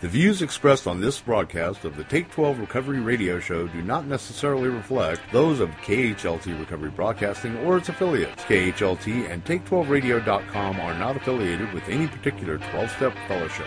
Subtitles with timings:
[0.00, 4.06] The views expressed on this broadcast of the Take 12 Recovery Radio Show do not
[4.06, 8.44] necessarily reflect those of KHLT Recovery Broadcasting or its affiliates.
[8.44, 13.66] KHLT and Take12Radio.com are not affiliated with any particular 12 step fellowship.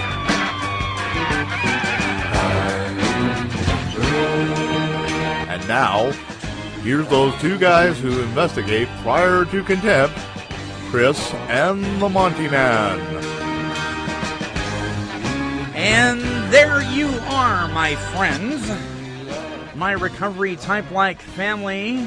[5.71, 6.11] now,
[6.83, 10.13] here's those two guys who investigate prior to contempt,
[10.89, 12.99] Chris and the Monty Man.
[15.73, 16.19] And
[16.51, 18.69] there you are, my friends.
[19.73, 22.05] My recovery type like family,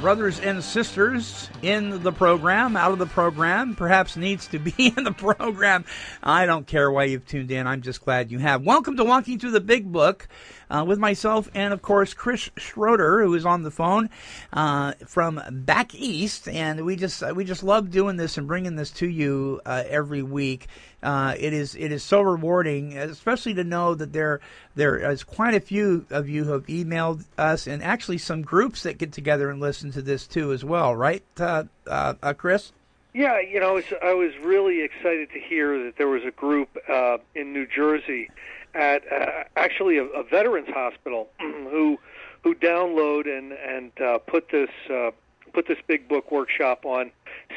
[0.00, 5.04] brothers and sisters in the program, out of the program, perhaps needs to be in
[5.04, 5.84] the program.
[6.24, 7.68] I don't care why you've tuned in.
[7.68, 8.64] I'm just glad you have.
[8.64, 10.26] Welcome to Walking Through the Big Book
[10.70, 14.10] uh, with myself and, of course, Chris Schroeder, who is on the phone
[14.52, 16.48] uh, from back east.
[16.48, 20.22] And we just we just love doing this and bringing this to you uh, every
[20.22, 20.66] week.
[21.02, 24.40] Uh, it is it is so rewarding, especially to know that there
[24.74, 28.82] there is quite a few of you who have emailed us, and actually some groups
[28.82, 32.72] that get together and listen to this too as well, right, uh, uh, uh, Chris?
[33.14, 36.30] Yeah, you know, I was, I was really excited to hear that there was a
[36.30, 38.28] group uh, in New Jersey
[38.76, 41.98] at uh, actually a, a veterans hospital who
[42.44, 45.10] who download and and uh, put this uh,
[45.52, 47.10] put this big book workshop on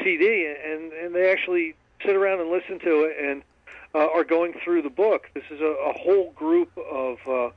[0.03, 1.75] CD, and and they actually
[2.05, 3.43] sit around and listen to it and
[3.93, 5.29] uh, are going through the book.
[5.33, 7.49] This is a, a whole group of uh,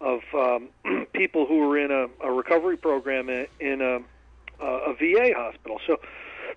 [0.00, 0.68] of um,
[1.12, 4.00] people who are in a, a recovery program in, in a,
[4.64, 5.80] a VA hospital.
[5.86, 5.98] So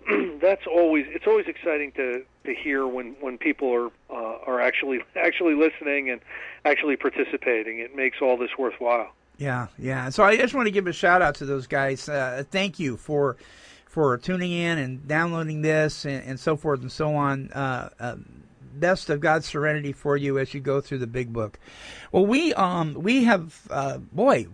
[0.42, 5.00] that's always it's always exciting to to hear when when people are uh, are actually
[5.16, 6.22] actually listening and
[6.66, 7.80] actually participating.
[7.80, 9.14] It makes all this worthwhile.
[9.38, 10.09] Yeah, yeah.
[10.09, 12.08] So I just want to give a shout out to those guys.
[12.08, 13.38] Uh, thank you for
[13.86, 17.52] for tuning in and downloading this and, and so forth and so on.
[17.52, 18.16] Uh, uh,
[18.74, 21.60] best of God's serenity for you as you go through the big book.
[22.12, 24.48] Well, we um we have uh, boy,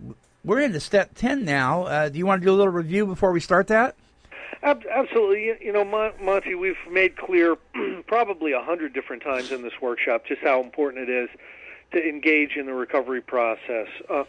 [0.44, 1.84] we're into step ten now.
[1.84, 3.96] Uh, do you want to do a little review before we start that?
[4.62, 5.56] Ab- Absolutely.
[5.64, 7.56] You- know, Mon- Monty, we've made clear
[8.06, 11.30] probably a hundred different times in this workshop just how important it is
[11.92, 13.88] to engage in the recovery process.
[14.08, 14.24] Uh,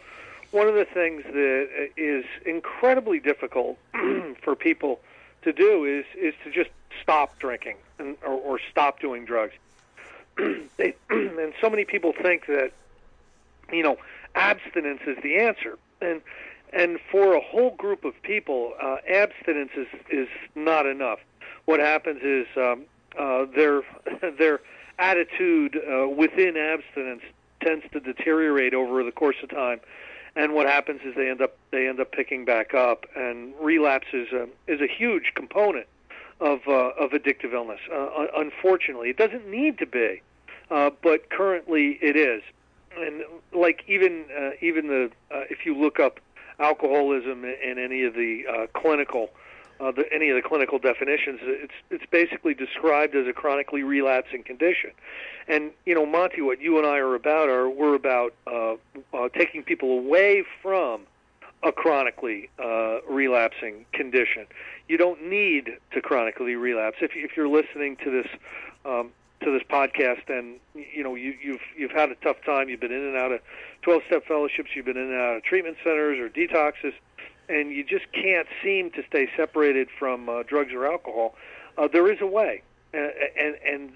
[0.50, 3.78] one of the things that is incredibly difficult
[4.42, 5.00] for people
[5.42, 6.70] to do is is to just
[7.02, 9.54] stop drinking and, or, or stop doing drugs.
[10.76, 12.72] they, and so many people think that
[13.72, 13.96] you know
[14.34, 16.20] abstinence is the answer, and
[16.72, 21.18] and for a whole group of people, uh, abstinence is is not enough.
[21.66, 22.84] What happens is um,
[23.18, 23.82] uh, their
[24.38, 24.60] their
[24.98, 27.22] attitude uh, within abstinence
[27.62, 29.80] tends to deteriorate over the course of time,
[30.34, 34.08] and what happens is they end up they end up picking back up, and relapse
[34.12, 35.86] is a, is a huge component
[36.40, 37.80] of uh, of addictive illness.
[37.92, 40.22] Uh, unfortunately, it doesn't need to be,
[40.70, 42.42] uh, but currently it is.
[42.96, 43.22] And
[43.52, 46.20] like even uh, even the uh, if you look up
[46.58, 49.30] alcoholism in any of the uh, clinical
[49.80, 54.42] uh, the, any of the clinical definitions, it's it's basically described as a chronically relapsing
[54.44, 54.90] condition.
[55.48, 58.74] And you know, Monty, what you and I are about are we're about uh,
[59.12, 61.02] uh, taking people away from
[61.64, 64.46] a chronically uh, relapsing condition.
[64.88, 66.98] You don't need to chronically relapse.
[67.00, 68.26] If, if you're listening to this
[68.84, 69.10] um,
[69.42, 72.92] to this podcast and you know you, you've you've had a tough time, you've been
[72.92, 73.40] in and out of
[73.84, 76.94] 12-step fellowships, you've been in and out of treatment centers or detoxes,
[77.48, 81.34] and you just can't seem to stay separated from uh, drugs or alcohol.
[81.76, 82.62] Uh, there is a way,
[82.94, 82.98] uh,
[83.38, 83.92] and and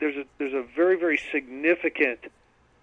[0.00, 2.20] there's a there's a very very significant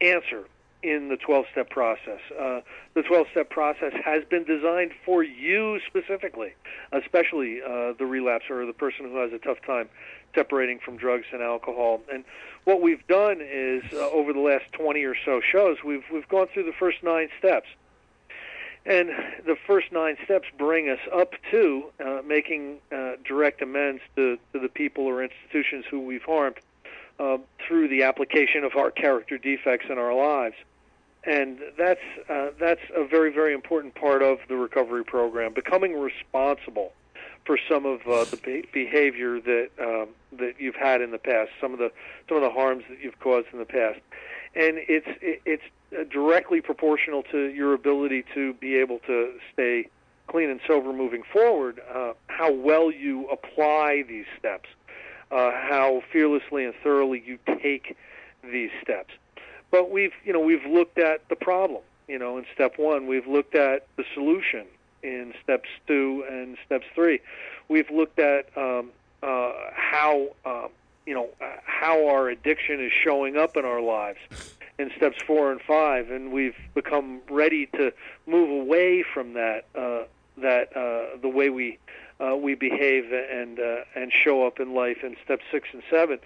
[0.01, 0.45] answer
[0.83, 2.19] in the 12 step process.
[2.39, 2.61] Uh,
[2.93, 6.53] the 12 step process has been designed for you specifically,
[6.91, 9.89] especially uh, the relapser or the person who has a tough time
[10.35, 12.01] separating from drugs and alcohol.
[12.11, 12.23] And
[12.65, 16.47] what we've done is uh, over the last 20 or so shows, we've we've gone
[16.53, 17.67] through the first nine steps.
[18.87, 19.09] And
[19.47, 24.59] the first nine steps bring us up to uh, making uh, direct amends to, to
[24.59, 26.57] the people or institutions who we've harmed
[27.19, 30.55] uh, through the application of our character defects in our lives.
[31.25, 35.53] and that's uh, that's a very very important part of the recovery program.
[35.53, 36.93] Becoming responsible
[37.45, 41.51] for some of uh, the be- behavior that um, that you've had in the past,
[41.59, 41.91] some of the
[42.27, 43.99] some of the harms that you've caused in the past,
[44.55, 45.63] and it's it's
[46.11, 49.87] directly proportional to your ability to be able to stay
[50.27, 51.79] clean and sober moving forward.
[51.93, 54.69] Uh, how well you apply these steps,
[55.31, 57.95] uh, how fearlessly and thoroughly you take
[58.43, 59.13] these steps.
[59.71, 61.81] But we've you know we've looked at the problem.
[62.07, 64.65] You know, in step one, we've looked at the solution
[65.01, 67.19] in steps two and steps three.
[67.67, 68.91] We've looked at um,
[69.23, 70.67] uh, how uh,
[71.05, 71.29] you know
[71.65, 74.19] how our addiction is showing up in our lives
[74.77, 77.93] in steps four and five, and we've become ready to
[78.27, 80.03] move away from that uh,
[80.37, 81.77] that uh, the way we
[82.19, 86.19] uh, we behave and uh, and show up in life in steps six and seven.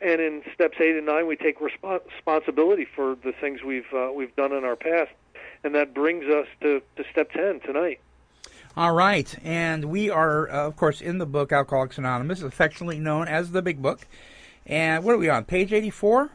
[0.00, 4.10] And in steps eight and nine, we take respons- responsibility for the things we've uh,
[4.12, 5.12] we've done in our past,
[5.62, 8.00] and that brings us to, to step ten tonight.
[8.76, 13.28] All right, and we are, uh, of course, in the book Alcoholics Anonymous, affectionately known
[13.28, 14.00] as the Big Book.
[14.66, 15.44] And what are we on?
[15.44, 16.30] Page eighty-four.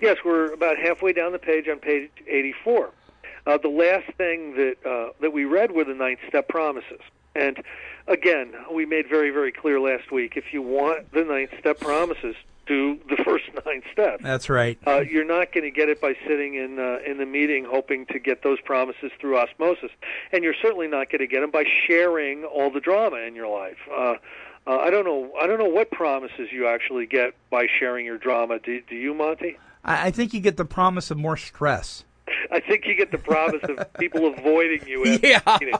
[0.00, 2.90] Yes, we're about halfway down the page on page eighty-four.
[3.46, 7.00] Uh, the last thing that uh, that we read were the ninth step promises,
[7.34, 7.62] and
[8.06, 10.36] again, we made very very clear last week.
[10.36, 12.36] If you want the ninth step promises,
[12.66, 14.22] do the first nine steps.
[14.22, 14.78] That's right.
[14.86, 18.06] Uh, you're not going to get it by sitting in uh, in the meeting hoping
[18.06, 19.90] to get those promises through osmosis,
[20.32, 23.48] and you're certainly not going to get them by sharing all the drama in your
[23.48, 23.78] life.
[23.90, 24.14] Uh,
[24.66, 25.32] uh, I don't know.
[25.40, 28.58] I don't know what promises you actually get by sharing your drama.
[28.60, 29.58] Do, do you, Monty?
[29.84, 32.04] I, I think you get the promise of more stress.
[32.50, 35.04] I think you get the promise of people avoiding you.
[35.06, 35.78] After Yeah.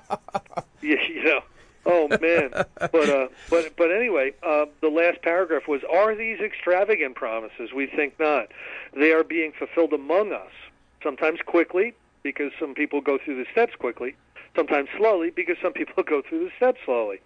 [0.80, 1.40] You, you know.
[1.84, 2.50] Oh man.
[2.76, 7.72] But uh, but but anyway, uh, the last paragraph was: Are these extravagant promises?
[7.74, 8.48] We think not.
[8.94, 10.52] They are being fulfilled among us.
[11.02, 14.14] Sometimes quickly, because some people go through the steps quickly.
[14.54, 17.20] Sometimes slowly, because some people go through the steps slowly.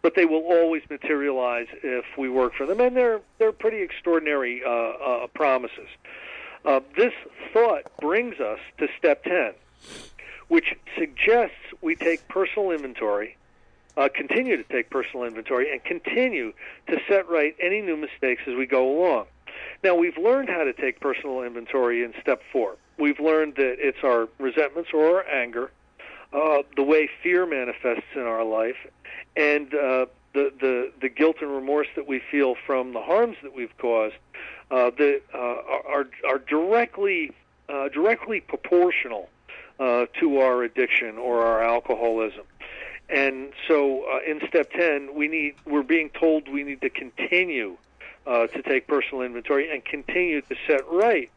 [0.00, 4.62] But they will always materialize if we work for them, and they're they're pretty extraordinary
[4.64, 5.88] uh, uh, promises.
[6.64, 7.12] Uh, this
[7.52, 9.52] thought brings us to step 10,
[10.48, 13.36] which suggests we take personal inventory,
[13.96, 16.52] uh, continue to take personal inventory, and continue
[16.88, 19.26] to set right any new mistakes as we go along.
[19.82, 22.76] Now, we've learned how to take personal inventory in step four.
[22.98, 25.70] We've learned that it's our resentments or our anger,
[26.32, 28.76] uh, the way fear manifests in our life,
[29.36, 33.54] and uh, the, the, the guilt and remorse that we feel from the harms that
[33.54, 34.16] we've caused
[34.70, 37.32] uh, that uh, are, are directly,
[37.68, 39.28] uh, directly proportional
[39.80, 42.44] uh, to our addiction or our alcoholism.
[43.08, 47.76] And so uh, in step 10, we need, we're being told we need to continue
[48.26, 51.30] uh, to take personal inventory and continue to set right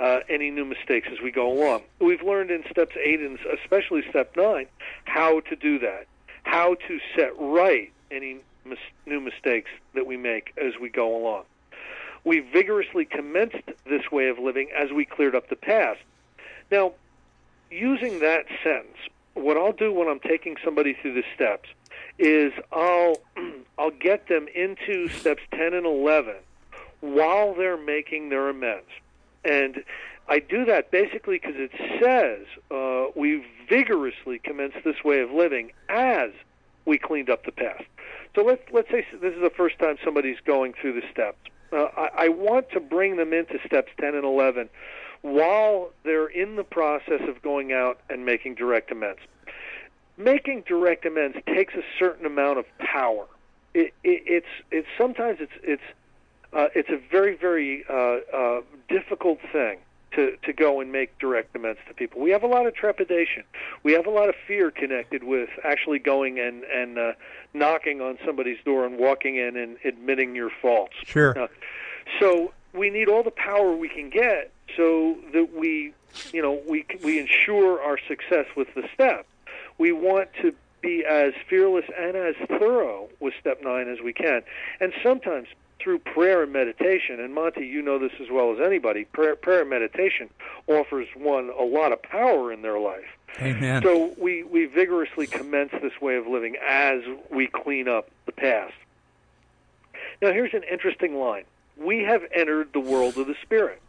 [0.00, 1.82] uh, any new mistakes as we go along.
[2.00, 4.66] We've learned in steps 8 and especially step 9
[5.04, 6.06] how to do that,
[6.42, 11.44] how to set right any mis- new mistakes that we make as we go along.
[12.24, 16.00] We vigorously commenced this way of living as we cleared up the past.
[16.70, 16.92] Now,
[17.70, 18.96] using that sentence,
[19.34, 21.68] what I'll do when I'm taking somebody through the steps
[22.18, 23.16] is I'll
[23.78, 26.36] I'll get them into steps 10 and 11
[27.00, 28.88] while they're making their amends.
[29.44, 29.82] And
[30.28, 35.72] I do that basically because it says uh, we vigorously commenced this way of living
[35.88, 36.30] as
[36.84, 37.84] we cleaned up the past.
[38.34, 41.38] So let's let's say this is the first time somebody's going through the steps.
[41.72, 44.68] Uh, I, I want to bring them into steps 10 and 11
[45.22, 49.20] while they're in the process of going out and making direct amends.
[50.16, 53.26] Making direct amends takes a certain amount of power.
[53.72, 55.82] It, it, it's it's sometimes it's it's
[56.52, 59.78] uh, it's a very very uh, uh, difficult thing
[60.14, 62.20] to to go and make direct amends to people.
[62.20, 63.44] We have a lot of trepidation.
[63.82, 67.12] We have a lot of fear connected with actually going and and uh,
[67.54, 70.94] knocking on somebody's door and walking in and admitting your faults.
[71.04, 71.38] Sure.
[71.38, 71.48] Uh,
[72.20, 75.92] so we need all the power we can get so that we,
[76.32, 79.26] you know, we we ensure our success with the step.
[79.78, 84.42] We want to be as fearless and as thorough with step nine as we can,
[84.80, 85.48] and sometimes
[85.82, 87.20] through prayer and meditation.
[87.20, 89.04] And Monty, you know this as well as anybody.
[89.04, 90.30] Prayer, prayer and meditation
[90.66, 93.04] offers one a lot of power in their life.
[93.40, 93.82] Amen.
[93.82, 98.74] So we, we vigorously commence this way of living as we clean up the past.
[100.20, 101.44] Now, here's an interesting line
[101.76, 103.80] We have entered the world of the Spirit.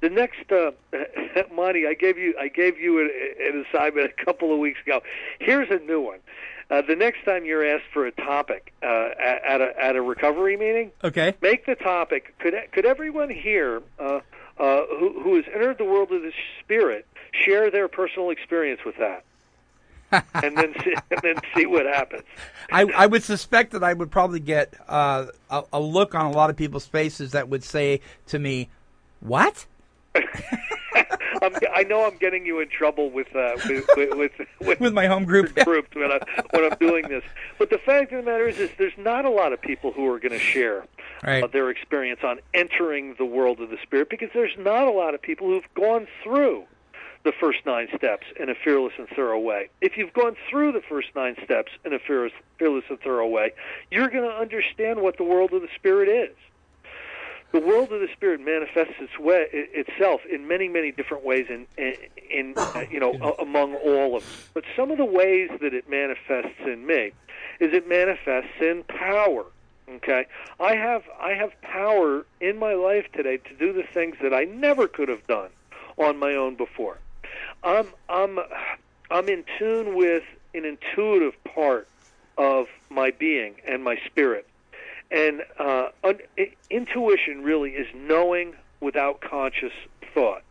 [0.00, 0.72] The next, uh,
[1.52, 5.02] Monty, I gave you I gave you an, an assignment a couple of weeks ago.
[5.38, 6.20] Here's a new one.
[6.70, 10.02] Uh, the next time you're asked for a topic uh, at, at a at a
[10.02, 11.34] recovery meeting, Okay.
[11.42, 12.32] make the topic.
[12.38, 14.20] Could could everyone here uh,
[14.58, 18.96] uh, who, who has entered the world of the spirit share their personal experience with
[18.98, 19.24] that.
[20.42, 22.24] and then see, and then see what happens.
[22.72, 26.32] I, I would suspect that I would probably get uh, a, a look on a
[26.32, 28.70] lot of people's faces that would say to me,
[29.20, 29.66] "What?"
[31.42, 35.06] I'm, I know I'm getting you in trouble with uh, with, with, with, with my
[35.06, 36.20] home group groups when I'm
[36.50, 37.24] when I'm doing this.
[37.58, 40.06] But the fact of the matter is, is there's not a lot of people who
[40.12, 40.84] are going to share
[41.22, 41.42] right.
[41.42, 45.14] uh, their experience on entering the world of the spirit because there's not a lot
[45.14, 46.64] of people who've gone through
[47.22, 49.68] the first nine steps in a fearless and thorough way.
[49.80, 53.52] If you've gone through the first nine steps in a fearless, fearless and thorough way,
[53.90, 56.34] you're going to understand what the world of the spirit is
[57.52, 61.66] the world of the spirit manifests its way, itself in many, many different ways, in,
[61.76, 61.94] in,
[62.30, 64.32] in uh, you know, among all of them.
[64.54, 67.12] But some of the ways that it manifests in me
[67.58, 69.44] is it manifests in power.
[69.88, 70.26] Okay,
[70.60, 74.44] I have I have power in my life today to do the things that I
[74.44, 75.50] never could have done
[75.96, 76.98] on my own before.
[77.64, 78.38] I'm I'm
[79.10, 80.22] I'm in tune with
[80.54, 81.88] an intuitive part
[82.38, 84.46] of my being and my spirit
[85.10, 86.20] and uh, un-
[86.70, 89.72] intuition really is knowing without conscious
[90.14, 90.42] thought.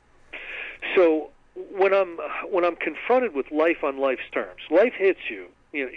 [0.96, 1.30] So
[1.76, 2.18] when I'm
[2.50, 5.48] when I'm confronted with life on life's terms, life hits you.
[5.72, 5.92] You know,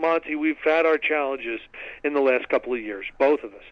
[0.00, 1.60] Monty, we've had our challenges
[2.04, 3.62] in the last couple of years, both of us.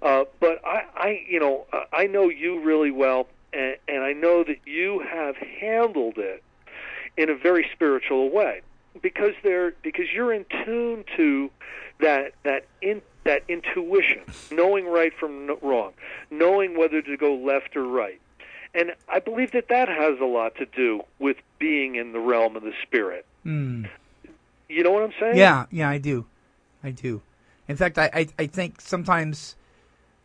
[0.00, 4.44] Uh, but I, I, you know, I know you really well, and, and I know
[4.44, 6.42] that you have handled it
[7.16, 8.62] in a very spiritual way
[9.00, 11.50] because they're because you're in tune to
[12.00, 15.92] that that in that intuition, knowing right from wrong,
[16.30, 18.20] knowing whether to go left or right.
[18.74, 22.56] And I believe that that has a lot to do with being in the realm
[22.56, 23.26] of the spirit.
[23.44, 23.88] Mm.
[24.68, 25.36] You know what I'm saying?
[25.36, 26.26] Yeah, yeah, I do.
[26.82, 27.20] I do.
[27.68, 29.56] In fact, I, I, I think sometimes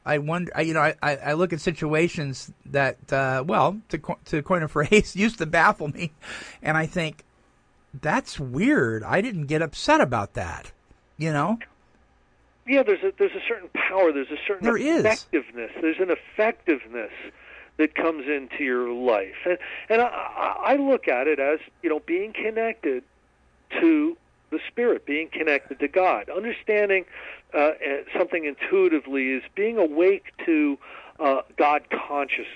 [0.05, 4.41] I wonder, I, you know, I, I look at situations that, uh, well, to, to
[4.41, 6.13] coin a phrase, used to baffle me.
[6.61, 7.25] And I think,
[8.01, 9.03] that's weird.
[9.03, 10.71] I didn't get upset about that.
[11.17, 11.59] You know?
[12.67, 15.81] yeah, there's a there's a certain power, there's a certain there effectiveness, is.
[15.81, 17.11] there's an effectiveness
[17.77, 19.57] that comes into your life, and
[19.89, 23.03] and I, I look at it as you know being connected
[23.79, 24.17] to
[24.49, 27.05] the spirit, being connected to God, understanding
[27.53, 27.71] uh,
[28.17, 30.77] something intuitively is being awake to
[31.19, 32.47] uh, God consciousness.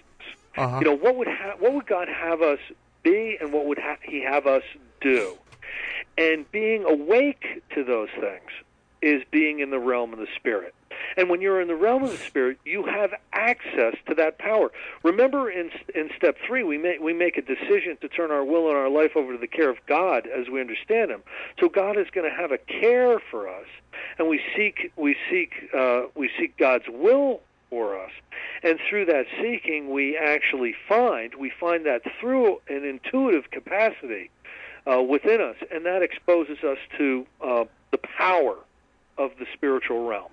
[0.58, 0.80] Uh-huh.
[0.80, 2.60] You know what would ha- what would God have us
[3.04, 4.64] be, and what would ha- He have us
[5.00, 5.38] do,
[6.18, 8.50] and being awake to those things
[9.02, 10.74] is being in the realm of the spirit.
[11.18, 14.72] And when you're in the realm of the spirit, you have access to that power.
[15.04, 18.68] Remember, in in step three, we make we make a decision to turn our will
[18.68, 21.24] and our life over to the care of God as we understand Him.
[21.60, 23.68] So God is going to have a care for us,
[24.18, 28.12] and we seek we seek uh, we seek God's will for us.
[28.64, 34.30] And through that seeking, we actually find we find that through an intuitive capacity
[34.88, 38.58] uh, within us, and that exposes us to uh, the power
[39.18, 40.32] of the spiritual realm.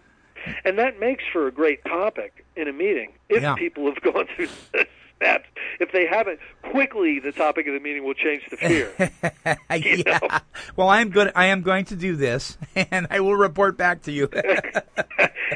[0.65, 3.55] And that makes for a great topic in a meeting if yeah.
[3.55, 4.87] people have gone through the
[5.17, 5.49] steps.
[5.81, 8.93] If they haven't, quickly the topic of the meeting will change to fear.
[9.71, 10.19] yeah.
[10.23, 10.39] Know?
[10.77, 11.33] Well, I'm good.
[11.35, 14.29] I am going to do this, and I will report back to you.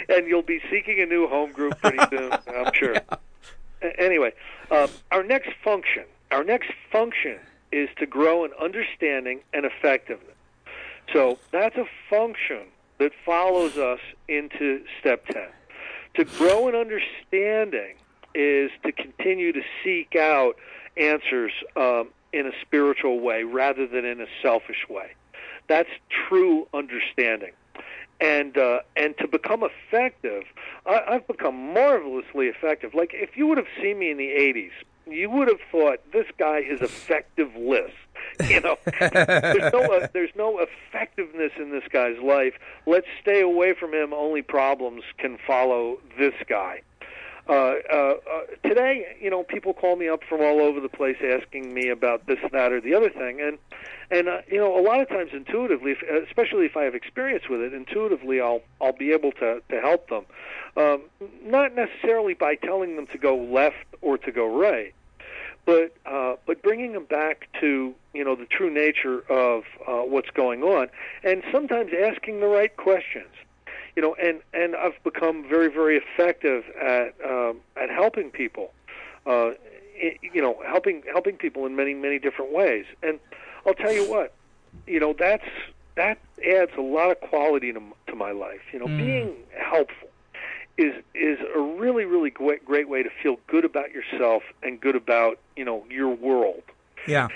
[0.08, 2.94] and you'll be seeking a new home group pretty soon, I'm sure.
[2.94, 3.90] Yeah.
[3.99, 4.32] Anyway,
[4.70, 7.38] um, our next function, our next function
[7.73, 10.37] is to grow in understanding and effectiveness.
[11.12, 15.43] So that's a function that follows us into step 10.
[16.14, 17.97] To grow in understanding
[18.35, 20.57] is to continue to seek out
[20.97, 25.12] answers um, in a spiritual way rather than in a selfish way.
[25.69, 25.91] That's
[26.29, 27.52] true understanding.
[28.21, 30.45] And uh, and to become effective,
[30.87, 32.95] I, I've become marvelously effective.
[32.95, 34.71] Like if you would have seen me in the '80s,
[35.06, 37.94] you would have thought this guy is effective list.
[38.49, 42.54] You know, there's no uh, there's no effectiveness in this guy's life.
[42.87, 44.12] Let's stay away from him.
[44.12, 46.82] Only problems can follow this guy.
[47.49, 51.16] Uh, uh, uh, today, you know, people call me up from all over the place
[51.22, 53.58] asking me about this, that, or the other thing, and
[54.12, 57.49] and uh, you know, a lot of times intuitively, if, especially if I have experience
[57.49, 60.25] with it, intuitively, I'll I'll be able to to help them,
[60.76, 61.02] um,
[61.44, 64.94] not necessarily by telling them to go left or to go right,
[65.66, 70.30] but uh, but bringing them back to you know the true nature of uh, what's
[70.30, 70.88] going on,
[71.25, 73.34] and sometimes asking the right questions
[73.96, 78.72] you know, and and I've become very very effective at um, at helping people,
[79.26, 79.50] uh,
[80.00, 82.84] you know, helping helping people in many many different ways.
[83.02, 83.18] And
[83.66, 84.34] I'll tell you what,
[84.87, 85.44] you know, that's
[85.96, 88.61] that adds a lot of quality to, to my life.
[88.72, 88.99] You know, mm.
[88.99, 90.08] being helpful
[90.78, 94.96] is is a really really great great way to feel good about yourself and good
[94.96, 96.62] about you know your world.
[97.06, 97.28] Yeah.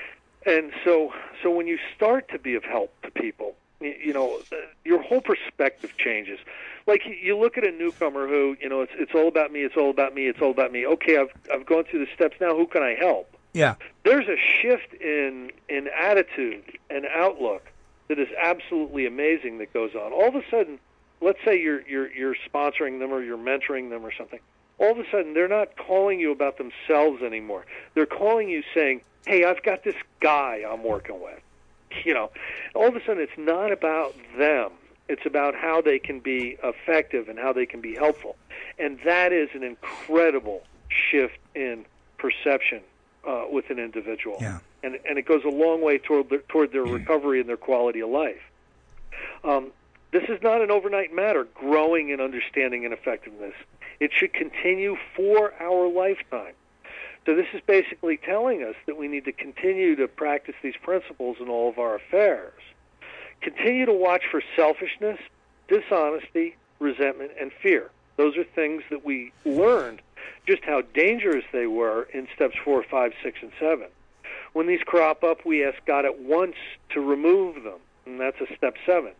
[0.46, 3.56] And so, so when you start to be of help to people,
[4.02, 4.40] you know,
[4.84, 6.38] your whole perspective changes.
[6.86, 9.62] Like you- you look at a newcomer who, you know, it's it's all about me,
[9.62, 10.86] it's all about me, it's all about me.
[10.86, 12.54] Okay, I've I've gone through the steps now.
[12.56, 13.32] Who can I help?
[13.52, 13.74] Yeah.
[14.04, 17.64] There's a shift in in attitude and outlook
[18.08, 20.12] that is absolutely amazing that goes on.
[20.12, 20.78] All of a sudden,
[21.20, 24.40] let's say you're you're you're sponsoring them or you're mentoring them or something.
[24.78, 27.64] All of a sudden, they're not calling you about themselves anymore.
[27.94, 31.40] They're calling you saying, "Hey, I've got this guy I'm working with."
[32.04, 32.30] You know,
[32.74, 34.70] all of a sudden, it's not about them.
[35.08, 38.36] It's about how they can be effective and how they can be helpful,
[38.78, 41.84] and that is an incredible shift in
[42.18, 42.82] perception
[43.26, 44.38] uh, with an individual.
[44.40, 44.58] Yeah.
[44.82, 48.00] And and it goes a long way toward their, toward their recovery and their quality
[48.00, 48.42] of life.
[49.44, 49.72] Um,
[50.12, 51.44] this is not an overnight matter.
[51.54, 53.54] Growing in understanding and effectiveness,
[54.00, 56.54] it should continue for our lifetime.
[57.26, 61.38] So this is basically telling us that we need to continue to practice these principles
[61.40, 62.62] in all of our affairs.
[63.40, 65.18] Continue to watch for selfishness,
[65.66, 67.90] dishonesty, resentment, and fear.
[68.16, 70.00] Those are things that we learned
[70.46, 73.88] just how dangerous they were in steps four, five, six, and seven.
[74.52, 76.54] When these crop up, we ask God at once
[76.90, 79.12] to remove them, and that's a step seven.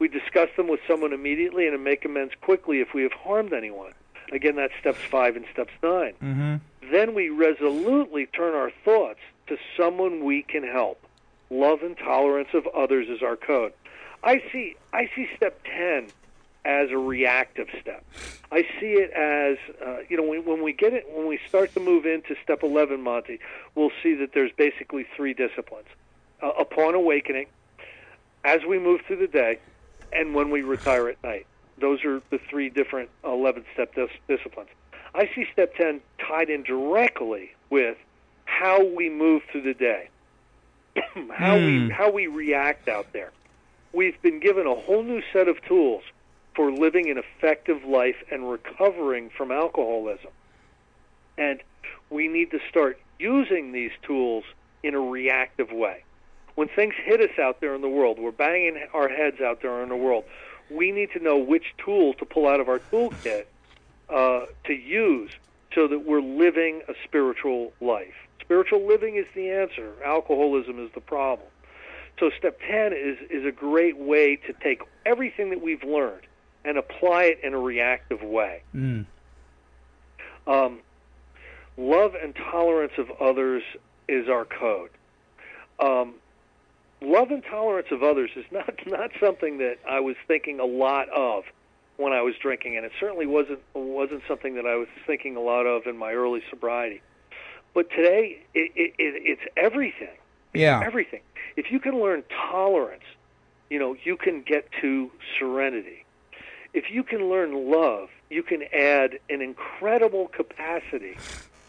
[0.00, 3.92] We discuss them with someone immediately and make amends quickly if we have harmed anyone.
[4.30, 6.56] Again, that's steps five and steps 9 Mm-hmm.
[6.90, 11.02] Then we resolutely turn our thoughts to someone we can help.
[11.50, 13.72] Love and tolerance of others is our code.
[14.24, 16.08] I see I see step 10
[16.64, 18.04] as a reactive step.
[18.50, 21.72] I see it as uh, you know when, when we get it when we start
[21.74, 23.40] to move into step 11 Monty,
[23.74, 25.88] we'll see that there's basically three disciplines.
[26.42, 27.46] Uh, upon awakening,
[28.44, 29.58] as we move through the day,
[30.12, 31.46] and when we retire at night.
[31.82, 34.70] Those are the three different 11 step dis- disciplines.
[35.14, 37.98] I see step 10 tied in directly with
[38.46, 40.08] how we move through the day,
[41.30, 41.64] how Hmm.
[41.66, 43.32] we how we react out there.
[43.92, 46.02] We've been given a whole new set of tools
[46.54, 50.30] for living an effective life and recovering from alcoholism.
[51.36, 51.60] And
[52.08, 54.44] we need to start using these tools
[54.82, 56.04] in a reactive way.
[56.54, 59.82] When things hit us out there in the world, we're banging our heads out there
[59.82, 60.24] in the world.
[60.72, 63.46] We need to know which tool to pull out of our toolkit
[64.08, 65.30] uh, to use
[65.74, 68.14] so that we're living a spiritual life.
[68.40, 69.92] Spiritual living is the answer.
[70.04, 71.48] Alcoholism is the problem.
[72.18, 76.22] So step 10 is, is a great way to take everything that we've learned
[76.64, 78.62] and apply it in a reactive way.
[78.74, 79.06] Mm.
[80.46, 80.80] Um,
[81.76, 83.62] love and tolerance of others
[84.08, 84.90] is our code.
[85.80, 86.14] Um,
[87.02, 91.08] love and tolerance of others is not not something that I was thinking a lot
[91.10, 91.44] of
[91.96, 95.40] when I was drinking, and it certainly wasn't wasn't something that I was thinking a
[95.40, 97.02] lot of in my early sobriety.
[97.74, 100.16] But today, it, it, it, it's everything
[100.52, 100.82] Yeah.
[100.84, 101.22] everything.
[101.56, 103.04] If you can learn tolerance,
[103.70, 106.04] you know, you can get to serenity.
[106.74, 111.18] If you can learn love, you can add an incredible capacity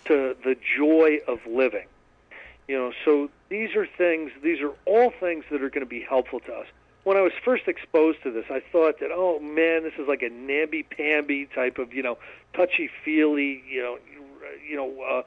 [0.05, 1.87] to the joy of living.
[2.67, 6.01] You know, so these are things, these are all things that are going to be
[6.01, 6.65] helpful to us.
[7.03, 10.23] When I was first exposed to this, I thought that, oh man, this is like
[10.23, 12.17] a namby-pamby type of, you know,
[12.55, 13.99] touchy-feely, you know,
[14.67, 15.21] you know, uh,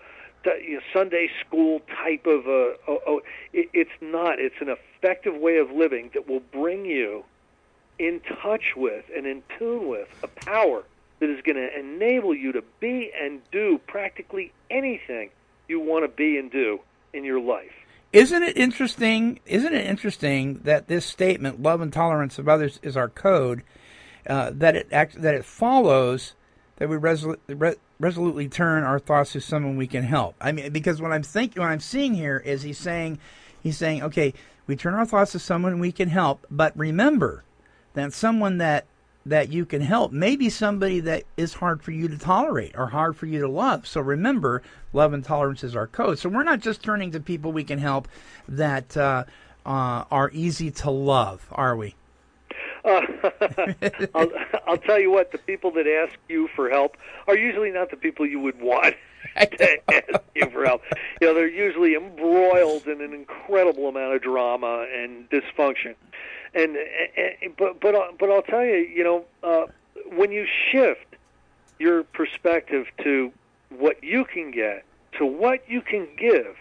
[0.61, 2.75] you know, Sunday school type of a.
[2.89, 3.21] Oh, oh,
[3.53, 4.41] it, it's not.
[4.41, 7.25] It's an effective way of living that will bring you
[8.01, 10.83] in touch with and in tune with a power
[11.21, 15.31] that is going to enable you to be and do practically anything
[15.69, 16.81] you want to be and do
[17.13, 17.86] in your life.
[18.13, 19.41] Isn't it interesting?
[19.47, 23.63] Isn't it interesting that this statement, "Love and tolerance of others is our code,"
[24.27, 26.35] uh, that it act, that it follows
[26.77, 30.35] that we re- resolutely turn our thoughts to someone we can help.
[30.41, 33.19] I mean, because what I'm thinking, what I'm seeing here is he's saying,
[33.63, 34.35] he's saying, okay,
[34.67, 37.45] we turn our thoughts to someone we can help, but remember
[37.95, 38.85] that someone that
[39.27, 42.87] that you can help may be somebody that is hard for you to tolerate or
[42.87, 43.87] hard for you to love.
[43.87, 44.63] So remember,
[44.93, 46.21] love and tolerance is our code.
[46.21, 48.07] So we're not just turning to people we can help
[48.49, 49.25] that uh,
[49.67, 51.95] uh, are easy to love, are we?
[52.87, 53.01] Uh,
[54.15, 54.31] I'll,
[54.69, 57.97] I'll tell you what, the people that ask you for help are usually not the
[57.97, 58.95] people you would want
[59.37, 60.83] to ask you for help.
[61.21, 65.97] You know, they're usually embroiled in an incredible amount of drama and dysfunction.
[66.57, 66.77] And,
[67.43, 69.67] and but but I'll- but I'll tell you, you know, uh,
[70.17, 71.17] when you shift
[71.79, 73.31] your perspective to
[73.69, 74.85] what you can get
[75.19, 76.57] to what you can give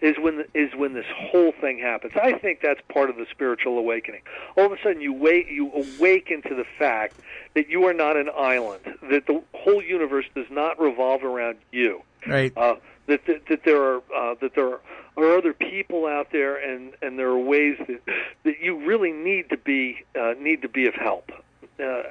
[0.00, 2.14] is when is when this whole thing happens.
[2.20, 4.22] I think that's part of the spiritual awakening.
[4.56, 7.14] All of a sudden, you wait, you awaken to the fact
[7.54, 8.80] that you are not an island.
[9.10, 12.02] That the whole universe does not revolve around you.
[12.26, 12.52] Right.
[12.56, 14.80] Uh, that, that that there are uh, that there are
[15.16, 18.00] are other people out there, and and there are ways that
[18.44, 21.30] that you really need to be uh, need to be of help.
[21.78, 22.02] Uh,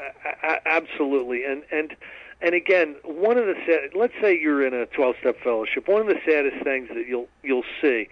[0.66, 1.96] absolutely, and and
[2.42, 5.88] and again, one of the sad, let's say you're in a 12-step fellowship.
[5.88, 8.10] One of the saddest things that you'll you'll see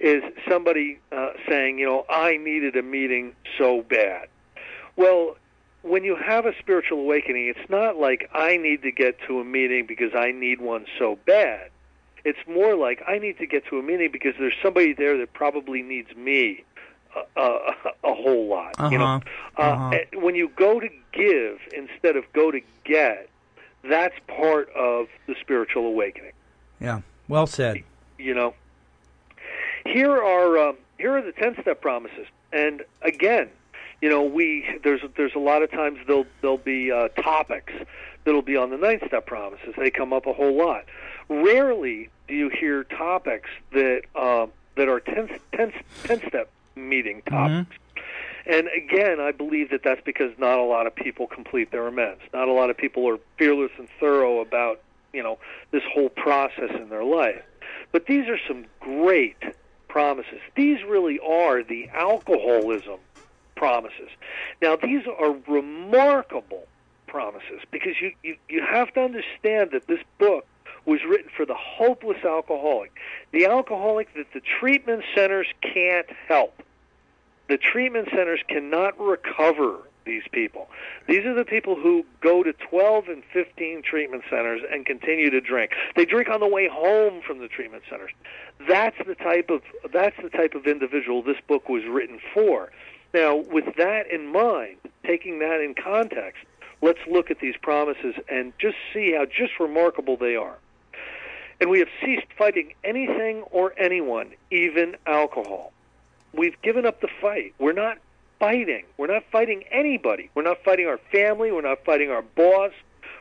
[0.00, 4.28] is somebody uh, saying, you know, I needed a meeting so bad.
[4.96, 5.36] Well,
[5.82, 9.44] when you have a spiritual awakening, it's not like I need to get to a
[9.44, 11.70] meeting because I need one so bad.
[12.24, 15.32] It's more like I need to get to a meeting because there's somebody there that
[15.34, 16.64] probably needs me
[17.36, 18.74] a, a, a whole lot.
[18.90, 19.62] You know, Uh-huh.
[19.62, 19.96] Uh-huh.
[19.96, 23.28] uh, when you go to give instead of go to get,
[23.82, 26.32] that's part of the spiritual awakening.
[26.80, 27.02] Yeah.
[27.28, 27.82] Well said.
[28.18, 28.54] You know,
[29.84, 33.50] here are um, here are the ten step promises, and again,
[34.04, 37.72] you know, we there's there's a lot of times there'll there'll be uh, topics
[38.24, 39.72] that'll be on the nine step promises.
[39.78, 40.84] They come up a whole lot.
[41.30, 47.74] Rarely do you hear topics that uh, that are 10, 10, 10 step meeting topics.
[48.44, 52.20] And again, I believe that that's because not a lot of people complete their amends.
[52.34, 54.82] Not a lot of people are fearless and thorough about,
[55.14, 55.38] you know,
[55.70, 57.42] this whole process in their life.
[57.90, 59.42] But these are some great
[59.88, 60.40] promises.
[60.56, 62.98] These really are the alcoholism
[63.56, 64.08] promises.
[64.60, 66.66] Now, these are remarkable
[67.06, 70.46] promises because you, you, you have to understand that this book
[70.86, 72.92] was written for the hopeless alcoholic,
[73.32, 76.62] the alcoholic that the treatment centers can't help.
[77.48, 80.68] The treatment centers cannot recover these people.
[81.08, 85.40] These are the people who go to 12 and 15 treatment centers and continue to
[85.40, 85.72] drink.
[85.96, 88.10] They drink on the way home from the treatment centers.
[88.68, 89.62] That's the type of
[89.92, 92.70] that's the type of individual this book was written for.
[93.14, 96.44] Now, with that in mind, taking that in context,
[96.82, 100.58] let's look at these promises and just see how just remarkable they are.
[101.60, 105.72] And we have ceased fighting anything or anyone, even alcohol.
[106.32, 107.54] We've given up the fight.
[107.60, 107.98] We're not
[108.40, 108.84] fighting.
[108.96, 110.30] We're not fighting anybody.
[110.34, 111.52] We're not fighting our family.
[111.52, 112.72] We're not fighting our boss.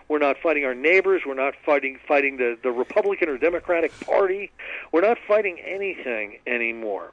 [0.07, 1.21] We're not fighting our neighbors.
[1.23, 4.51] We're not fighting fighting the, the Republican or Democratic Party.
[4.91, 7.11] We're not fighting anything anymore.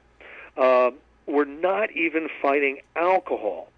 [0.57, 0.91] Uh,
[1.27, 3.69] we're not even fighting alcohol.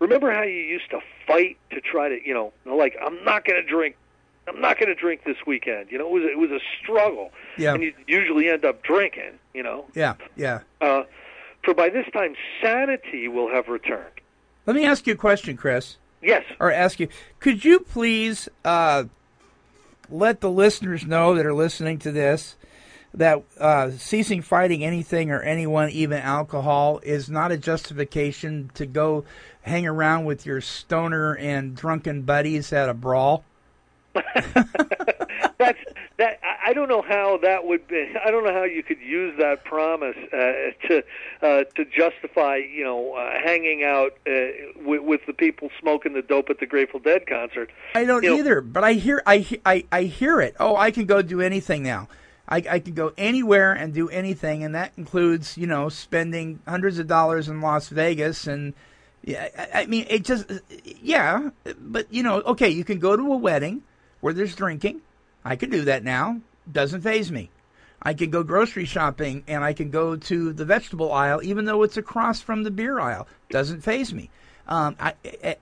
[0.00, 3.60] Remember how you used to fight to try to, you know, like I'm not going
[3.60, 3.96] to drink.
[4.46, 5.90] I'm not going to drink this weekend.
[5.90, 7.74] You know, it was it was a struggle, Yeah.
[7.74, 9.38] and you usually end up drinking.
[9.52, 10.14] You know, Yeah.
[10.36, 10.60] Yeah.
[10.80, 11.02] uh,
[11.64, 14.04] for by this time sanity will have returned.
[14.66, 15.96] Let me ask you a question, Chris.
[16.22, 17.08] Yes, or ask you,
[17.40, 19.04] could you please uh,
[20.10, 22.56] let the listeners know that are listening to this
[23.18, 29.24] that uh, ceasing fighting anything or anyone, even alcohol, is not a justification to go
[29.62, 33.44] hang around with your stoner and drunken buddies at a brawl?
[34.14, 35.78] that's
[36.16, 36.40] that.
[36.42, 38.12] I- don't know how that would be.
[38.24, 40.36] I don't know how you could use that promise uh,
[40.86, 41.02] to
[41.42, 44.30] uh, to justify, you know, uh, hanging out uh,
[44.84, 47.70] with, with the people smoking the dope at the Grateful Dead concert.
[47.94, 50.56] I don't You know- either, but I hear I, I I hear it.
[50.60, 52.06] Oh, I can go do anything now.
[52.48, 56.98] I, I can go anywhere and do anything, and that includes you know spending hundreds
[56.98, 58.74] of dollars in Las Vegas and
[59.22, 59.48] yeah.
[59.56, 60.50] I, I mean, it just
[60.84, 63.82] yeah, but you know, okay, you can go to a wedding
[64.20, 65.02] where there's drinking.
[65.44, 66.40] I can do that now.
[66.70, 67.50] Doesn't faze me.
[68.02, 71.82] I can go grocery shopping and I can go to the vegetable aisle, even though
[71.82, 73.26] it's across from the beer aisle.
[73.50, 74.30] Doesn't faze me.
[74.68, 75.14] Um, I,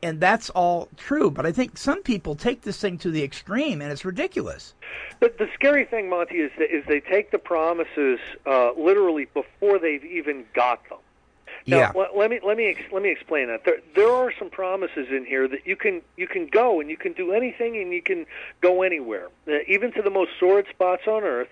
[0.02, 1.30] and that's all true.
[1.30, 4.74] But I think some people take this thing to the extreme, and it's ridiculous.
[5.20, 9.78] The, the scary thing, Monty, is that, is they take the promises uh, literally before
[9.78, 10.98] they've even got them.
[11.68, 11.92] Now, Yeah.
[11.96, 13.64] let, let me let me ex- let me explain that.
[13.64, 16.96] There there are some promises in here that you can you can go and you
[16.96, 18.24] can do anything and you can
[18.60, 21.48] go anywhere, uh, even to the most sordid spots on earth,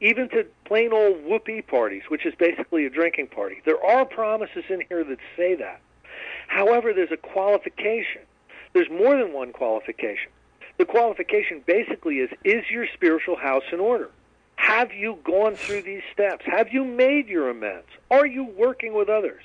[0.00, 3.60] even to plain old whoopee parties, which is basically a drinking party.
[3.66, 5.80] There are promises in here that say that.
[6.48, 8.22] However, there's a qualification.
[8.72, 10.32] There's more than one qualification.
[10.78, 14.10] The qualification basically is is your spiritual house in order?
[14.56, 16.44] Have you gone through these steps?
[16.46, 17.86] Have you made your amends?
[18.10, 19.42] Are you working with others?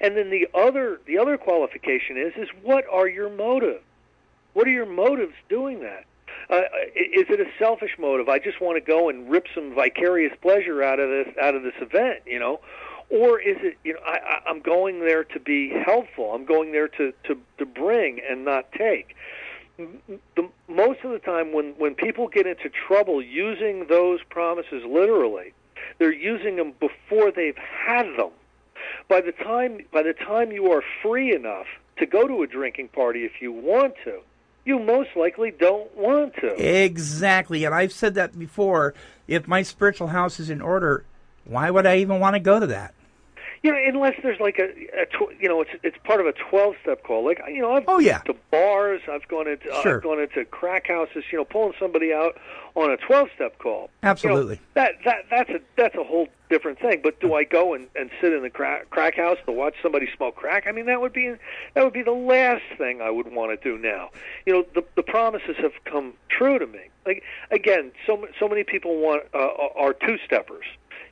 [0.00, 3.84] And then the other the other qualification is is what are your motives?
[4.54, 6.04] What are your motives doing that?
[6.48, 6.62] Uh,
[6.94, 8.28] is it a selfish motive?
[8.28, 11.62] I just want to go and rip some vicarious pleasure out of this out of
[11.62, 12.60] this event, you know,
[13.10, 16.32] or is it you know I, I'm going there to be helpful?
[16.34, 19.14] I'm going there to to to bring and not take.
[19.78, 25.52] The, most of the time, when when people get into trouble using those promises literally,
[25.98, 28.30] they're using them before they've had them.
[29.08, 31.66] By the time by the time you are free enough
[31.98, 34.20] to go to a drinking party if you want to,
[34.64, 36.54] you most likely don't want to.
[36.84, 37.64] Exactly.
[37.64, 38.94] And I've said that before.
[39.28, 41.04] If my spiritual house is in order,
[41.44, 42.94] Why would I even want to go to that?
[43.66, 44.68] You know, unless there's like a,
[45.02, 47.24] a tw- you know, it's it's part of a twelve step call.
[47.24, 48.18] Like you know, I've Oh, yeah.
[48.18, 49.96] to bars, I've gone into Sure.
[49.96, 51.24] I've gone into crack houses.
[51.32, 52.38] You know, pulling somebody out
[52.76, 53.80] on a twelve step call.
[53.82, 54.60] You know, Absolutely.
[54.74, 57.00] that that that's a that's a whole different thing.
[57.02, 60.08] But do I go and, and sit in the crack, crack house to watch somebody
[60.16, 60.66] smoke crack?
[60.68, 61.34] I mean, that would be
[61.74, 64.10] that would be the last thing I would want to do now.
[64.46, 66.82] You know, the the promises have come true to me.
[67.04, 70.66] Like again, so so many people want uh, are two steppers.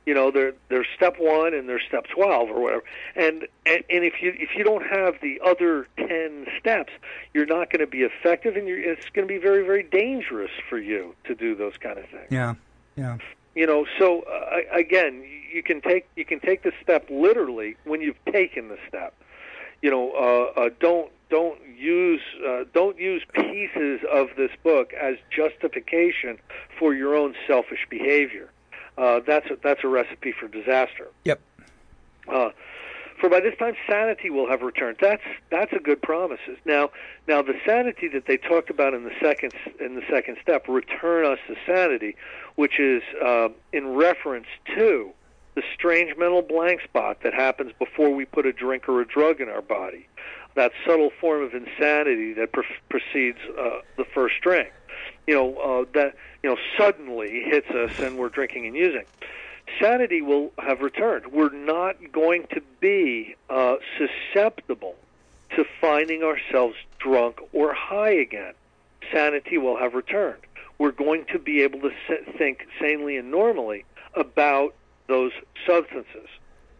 [0.05, 2.83] You know, they're they're step one and they're step twelve or whatever.
[3.15, 6.93] And and, and if you if you don't have the other ten steps,
[7.33, 10.51] you're not going to be effective, and you're, it's going to be very very dangerous
[10.69, 12.53] for you to do those kind of things Yeah.
[12.95, 13.17] Yeah.
[13.55, 18.01] you know so uh, again you can take you can take the step literally when
[18.01, 19.13] you've taken the step
[19.81, 25.15] you know uh, uh, don't don't use uh, don't use pieces of this book as
[25.29, 26.37] justification
[26.79, 28.49] for your own selfish behavior
[28.97, 31.39] uh, that's a, that's a recipe for disaster Yep.
[32.27, 32.49] uh,
[33.19, 34.97] for by this time sanity will have returned.
[35.01, 36.39] That's that's a good promise.
[36.65, 36.89] Now,
[37.27, 41.25] now the sanity that they talked about in the second in the second step, return
[41.25, 42.15] us to sanity,
[42.55, 45.11] which is uh, in reference to
[45.55, 49.39] the strange mental blank spot that happens before we put a drink or a drug
[49.39, 50.07] in our body.
[50.55, 54.71] That subtle form of insanity that pre- precedes uh, the first drink.
[55.27, 59.03] You know uh, that you know suddenly hits us and we're drinking and using
[59.81, 61.25] sanity will have returned.
[61.31, 64.95] We're not going to be uh, susceptible
[65.55, 68.53] to finding ourselves drunk or high again.
[69.11, 70.37] Sanity will have returned.
[70.77, 71.91] We're going to be able to
[72.37, 74.75] think sanely and normally about
[75.07, 75.31] those
[75.65, 76.27] substances.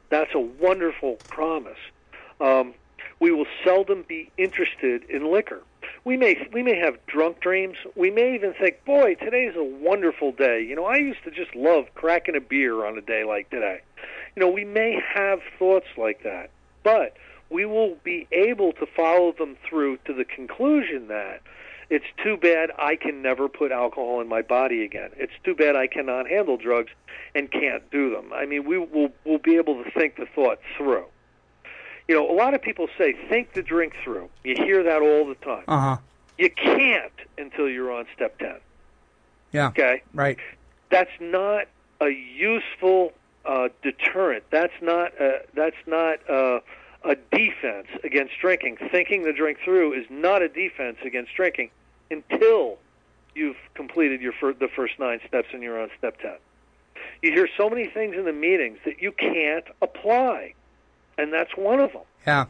[0.10, 1.80] That's a wonderful promise.
[2.40, 2.76] Um,
[3.20, 5.64] we will seldom be interested in liquor.
[6.06, 7.78] We may we may have drunk dreams.
[7.96, 11.56] We may even think, "Boy, today's a wonderful day." You know, I used to just
[11.56, 13.82] love cracking a beer on a day like today.
[14.36, 16.52] You know, we may have thoughts like that,
[16.84, 17.18] but
[17.50, 21.42] we will be able to follow them through to the conclusion that
[21.90, 25.10] it's too bad I can never put alcohol in my body again.
[25.18, 26.92] It's too bad I cannot handle drugs
[27.34, 28.32] and can't do them.
[28.32, 31.06] I mean, we will we'll be able to think the thought through.
[32.08, 34.30] You know, a lot of people say think the drink through.
[34.44, 35.64] You hear that all the time.
[35.68, 35.98] Uh huh.
[36.38, 38.56] You can't until you're on step 10.
[39.52, 39.68] Yeah.
[39.70, 40.04] Okay?
[40.14, 40.38] Right.
[40.90, 41.68] That's not
[42.02, 43.14] a useful
[43.46, 44.44] uh, deterrent.
[44.52, 46.62] That's not a, that's not a,
[47.04, 48.78] a defense against drinking.
[48.92, 51.70] Thinking the drink through is not a defense against drinking
[52.12, 52.78] until
[53.34, 56.36] you've completed your fir- the first nine steps and you're on step 10.
[57.22, 60.54] You hear so many things in the meetings that you can't apply,
[61.18, 62.02] and that's one of them.
[62.26, 62.46] Yeah.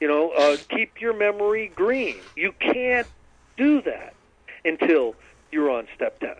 [0.00, 2.16] You know, uh, keep your memory green.
[2.36, 3.06] You can't
[3.56, 4.14] do that
[4.64, 5.14] until
[5.50, 6.34] you're on step 10.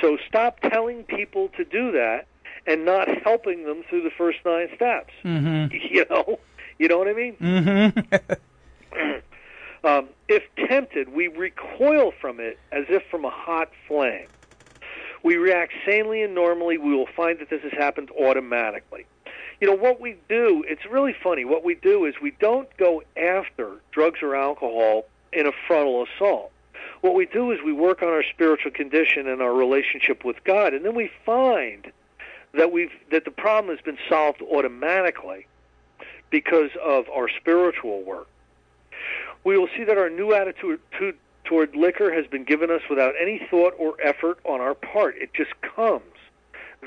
[0.00, 2.26] So stop telling people to do that
[2.66, 5.12] and not helping them through the first nine steps.
[5.24, 5.76] Mm-hmm.
[5.90, 6.38] You know,
[6.78, 7.36] you know what I mean?
[7.36, 8.34] Mm-hmm.
[9.84, 14.26] Um, if tempted, we recoil from it as if from a hot flame.
[15.22, 16.78] We react sanely and normally.
[16.78, 19.06] We will find that this has happened automatically.
[19.60, 21.44] You know, what we do, it's really funny.
[21.44, 26.52] What we do is we don't go after drugs or alcohol in a frontal assault.
[27.00, 30.74] What we do is we work on our spiritual condition and our relationship with God,
[30.74, 31.92] and then we find
[32.54, 35.46] that we've that the problem has been solved automatically
[36.30, 38.26] because of our spiritual work
[39.44, 43.14] we will see that our new attitude to, toward liquor has been given us without
[43.20, 45.16] any thought or effort on our part.
[45.16, 46.02] It just comes.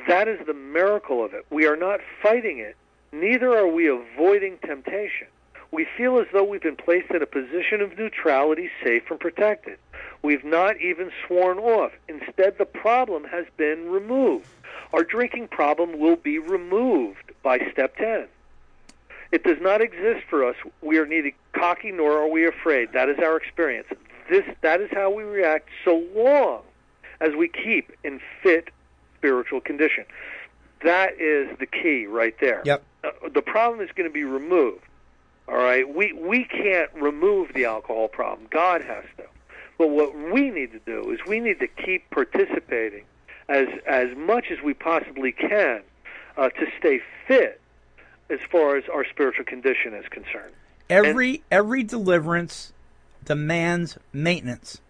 [0.08, 1.45] That is the miracle of it.
[1.49, 2.75] We are not fighting it,
[3.12, 5.27] neither are we avoiding temptation.
[5.71, 9.77] We feel as though we've been placed in a position of neutrality, safe and protected.
[10.21, 11.93] We've not even sworn off.
[12.10, 14.47] Instead, the problem has been removed.
[14.93, 18.27] Our drinking problem will be removed by step 10.
[19.32, 20.56] It does not exist for us.
[20.82, 22.91] We are neither cocky nor are we afraid.
[22.91, 23.88] That is our experience.
[24.30, 26.63] This that is how we react so long
[27.21, 28.71] as we keep in fit
[29.21, 30.05] spiritual condition.
[30.84, 32.63] That is the key right there.
[32.65, 32.84] Yep.
[33.03, 34.84] Uh, the problem is going to be removed.
[35.47, 35.88] All right.
[35.88, 38.47] We we can't remove the alcohol problem.
[38.49, 39.23] God has to.
[39.77, 43.03] But what we need to do is we need to keep participating
[43.47, 45.81] as as much as we possibly can
[46.38, 47.60] uh, to stay fit
[48.29, 50.53] as far as our spiritual condition is concerned.
[50.89, 52.73] Every every deliverance
[53.23, 54.81] demands maintenance.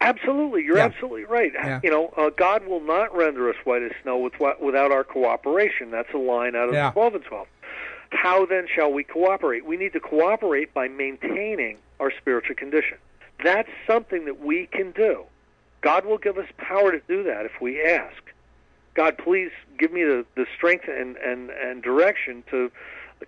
[0.00, 0.84] Absolutely, you're Yeah.
[0.84, 1.52] absolutely right.
[1.54, 1.80] Yeah.
[1.82, 5.90] You know, uh, God will not render us white as snow with, without our cooperation.
[5.90, 6.90] That's a line out of Yeah.
[6.90, 7.46] 12 and 12.
[8.10, 9.64] How then shall we cooperate?
[9.64, 12.98] We need to cooperate by maintaining our spiritual condition.
[13.42, 15.24] That's something that we can do.
[15.80, 18.22] God will give us power to do that if we ask.
[18.94, 22.70] God, please give me the, the strength and, and, and direction to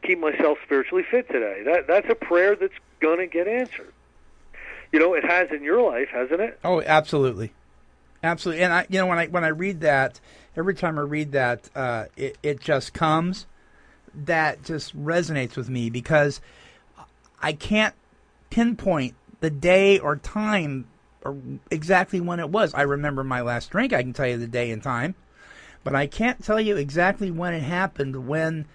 [0.03, 1.63] keep myself spiritually fit today.
[1.65, 3.93] That that's a prayer that's gonna get answered.
[4.93, 6.59] You know, it has in your life, hasn't it?
[6.65, 7.53] Oh, absolutely,
[8.23, 8.65] absolutely.
[8.65, 10.21] And I, you know, when I when I read that,
[10.57, 13.47] every time I read that, uh, it it just comes.
[14.15, 16.41] That just resonates with me because
[17.41, 17.95] I can't
[18.51, 20.89] pinpoint the day or time
[21.23, 21.37] or
[21.71, 22.73] exactly when it was.
[22.75, 23.93] I remember my last drink.
[23.93, 25.15] I can tell you the day and time,
[25.85, 28.27] but I can't tell you exactly when it happened.
[28.27, 28.67] When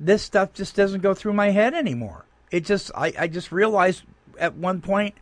[0.00, 2.24] this stuff just doesn't go through my head anymore.
[2.50, 4.02] It just I, I just realized
[4.38, 5.14] at one point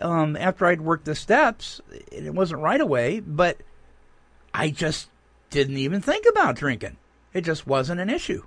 [0.00, 1.80] um, after I'd worked the steps,
[2.12, 3.58] it wasn't right away, but
[4.54, 5.08] I just
[5.50, 6.96] didn't even think about drinking.
[7.32, 8.44] It just wasn't an issue.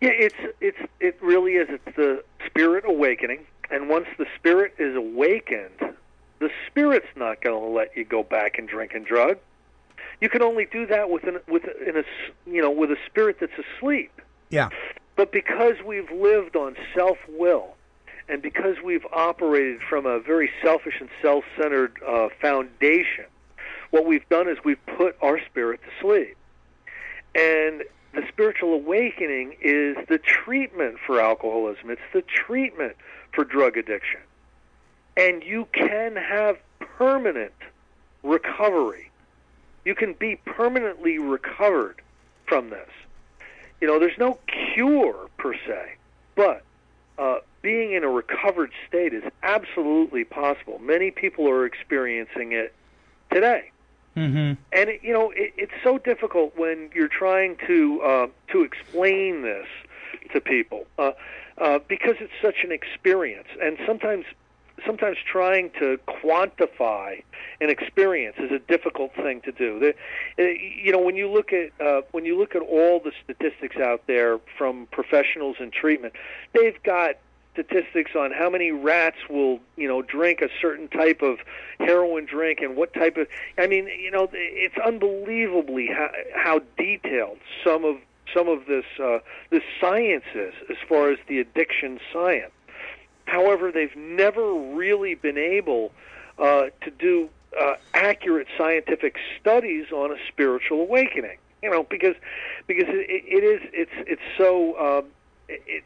[0.00, 1.68] Yeah, it's it's it really is.
[1.70, 5.94] It's the spirit awakening, and once the spirit is awakened,
[6.40, 9.38] the spirit's not going to let you go back and drink and drug.
[10.20, 12.04] You can only do that with an with in a
[12.46, 14.20] you know with a spirit that's asleep.
[14.50, 14.70] Yeah.
[15.14, 17.76] But because we've lived on self will,
[18.28, 23.26] and because we've operated from a very selfish and self centered uh, foundation,
[23.90, 26.36] what we've done is we've put our spirit to sleep.
[27.34, 27.82] And
[28.14, 32.96] the spiritual awakening is the treatment for alcoholism, it's the treatment
[33.32, 34.20] for drug addiction.
[35.16, 37.52] And you can have permanent
[38.22, 39.10] recovery.
[39.84, 42.00] You can be permanently recovered
[42.46, 42.88] from this.
[43.80, 44.38] You know, there's no
[44.74, 45.96] cure per se,
[46.34, 46.62] but
[47.18, 50.78] uh, being in a recovered state is absolutely possible.
[50.80, 52.74] Many people are experiencing it
[53.32, 53.70] today.
[54.16, 54.60] Mm-hmm.
[54.72, 59.42] And it, you know, it, it's so difficult when you're trying to uh, to explain
[59.42, 59.66] this
[60.34, 61.12] to people uh,
[61.58, 64.26] uh, because it's such an experience, and sometimes
[64.84, 67.22] sometimes trying to quantify
[67.60, 69.78] an experience is a difficult thing to do.
[69.78, 69.94] The,
[70.38, 73.76] uh, you know, when you look at uh, when you look at all the statistics
[73.76, 76.12] out there from professionals in treatment,
[76.52, 77.16] they've got
[77.52, 81.38] statistics on how many rats will you know drink a certain type of
[81.78, 87.38] heroin drink and what type of I mean you know it's unbelievably how, how detailed
[87.62, 87.96] some of
[88.32, 89.18] some of this uh,
[89.50, 92.52] this science is as far as the addiction science.
[93.26, 95.92] However, they've never really been able
[96.38, 101.38] uh, to do uh, accurate scientific studies on a spiritual awakening.
[101.62, 102.16] You know, because
[102.66, 105.04] because it, it is it's it's so um,
[105.48, 105.84] it,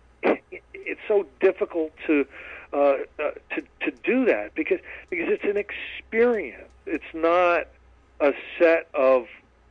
[0.87, 2.27] it's so difficult to
[2.73, 2.77] uh,
[3.19, 6.69] uh, to to do that because because it's an experience.
[6.87, 7.67] It's not
[8.21, 9.27] a set of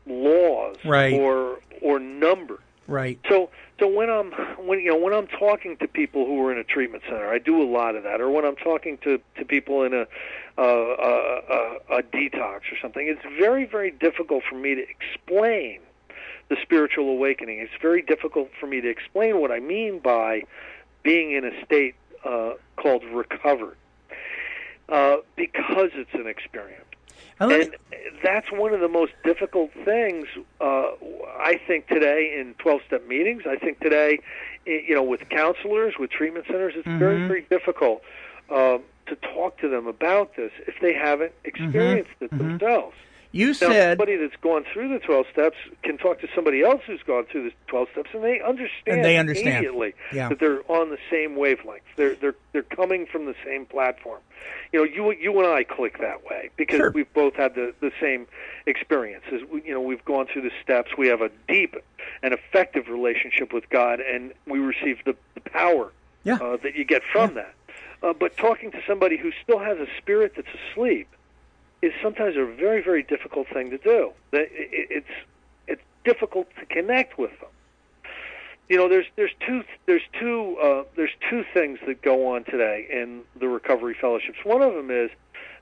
[0.06, 1.13] laws Right.
[1.13, 2.60] or or numbers.
[2.88, 3.19] Right.
[3.28, 3.49] So
[3.80, 4.32] so when I'm
[4.67, 7.39] when you know when I'm talking to people who are in a treatment center, I
[7.39, 8.21] do a lot of that.
[8.21, 10.06] Or when I'm talking to to people in a
[10.58, 11.41] uh, a,
[11.91, 15.80] a, a detox or something, it's very very difficult for me to explain
[16.49, 17.58] the spiritual awakening.
[17.60, 20.43] It's very difficult for me to explain what I mean by
[21.05, 23.77] being in a state uh, called recovered
[24.89, 26.81] uh, because it's an experience.
[27.39, 27.67] And me-
[28.23, 30.27] that's one of the most difficult things
[30.59, 30.87] uh,
[31.39, 33.43] I think today in 12-step meetings.
[33.47, 34.19] I think today,
[34.65, 37.27] you know, with counselors, with treatment centers, it's very, Mhm.
[37.27, 38.01] very difficult
[38.49, 42.37] um, to talk to them about this if they haven't experienced it mhm.
[42.59, 42.95] themselves.
[43.36, 46.82] You Now, said somebody that's gone through the 12 steps can talk to somebody else
[46.88, 49.50] who's gone through the 12 steps, and they understand, And they understand.
[49.65, 50.30] immediately Yeah.
[50.30, 51.84] that they're on the same wavelength.
[51.98, 54.19] They're they're they're coming from the same platform.
[54.71, 56.91] You know, you you and I click that way because Sure.
[56.91, 58.26] we've both had the the same
[58.67, 59.41] experiences.
[59.52, 60.91] We, you know, we've gone through the steps.
[60.98, 61.76] We have a deep
[62.24, 65.91] and effective relationship with God, and we receive the, the power
[66.24, 66.36] Yeah.
[66.36, 67.54] uh, that you get from that.
[68.04, 71.08] Uh, but talking to somebody who still has a spirit that's asleep
[71.81, 74.11] is sometimes a very, very difficult thing to do.
[74.31, 75.07] It's
[75.67, 77.49] it's difficult to connect with them.
[78.69, 82.88] You know, there's there's two there's two uh, there's two things that go on today
[82.91, 84.39] in the recovery fellowships.
[84.43, 85.11] One of them is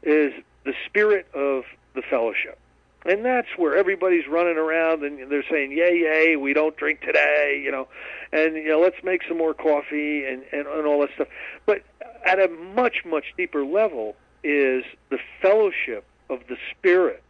[0.03, 1.63] is the spirit of
[1.95, 2.59] the fellowship.
[3.05, 6.35] And that's where everybody's running around and they're saying, "Yay, yay!
[6.37, 7.89] We don't drink today," you know,
[8.31, 11.27] and you know, let's make some more coffee and and, and all that stuff.
[11.65, 11.83] But
[12.25, 17.23] at a much much deeper level is the fellowship of the spirit,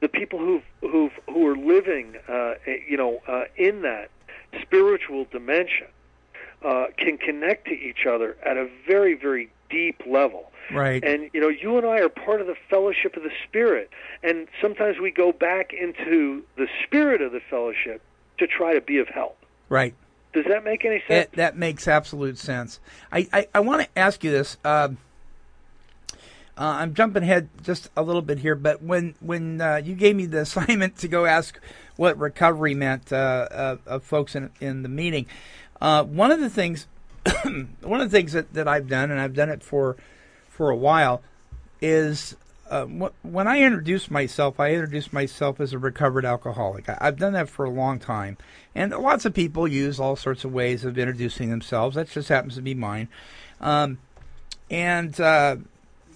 [0.00, 2.54] the people who who who are living, uh,
[2.88, 4.10] you know, uh, in that
[4.62, 5.86] spiritual dimension,
[6.64, 10.50] uh, can connect to each other at a very very deep level.
[10.72, 11.02] right.
[11.04, 13.90] And you know, you and I are part of the fellowship of the Spirit,
[14.22, 18.02] and sometimes we go back into the spirit of the fellowship
[18.38, 19.36] to try to be of help.
[19.68, 19.94] right.
[20.32, 21.26] Does that make any sense?
[21.26, 22.78] It, that makes absolute sense.
[23.10, 24.58] I, I, I want to ask you this.
[24.64, 24.98] Um
[26.60, 30.14] Uh, I'm jumping ahead just a little bit here, but when when uh, you gave
[30.14, 31.58] me the assignment to go ask
[31.96, 35.24] what recovery meant uh, uh of folks in in the meeting,
[35.80, 36.86] uh, one of the things
[37.82, 39.96] one of the things that, that I've done, and I've done it for
[40.50, 41.22] for a while,
[41.80, 42.36] is
[42.68, 46.90] uh, when I introduce myself, I introduce myself as a recovered alcoholic.
[46.90, 48.36] I, have done that for a long time,
[48.74, 51.96] and lots of people use all sorts of ways of introducing themselves.
[51.96, 53.08] That just happens to be mine.
[53.62, 53.96] Um,
[54.70, 55.56] and uh,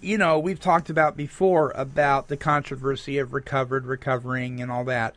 [0.05, 5.15] you know, we've talked about before about the controversy of recovered, recovering, and all that.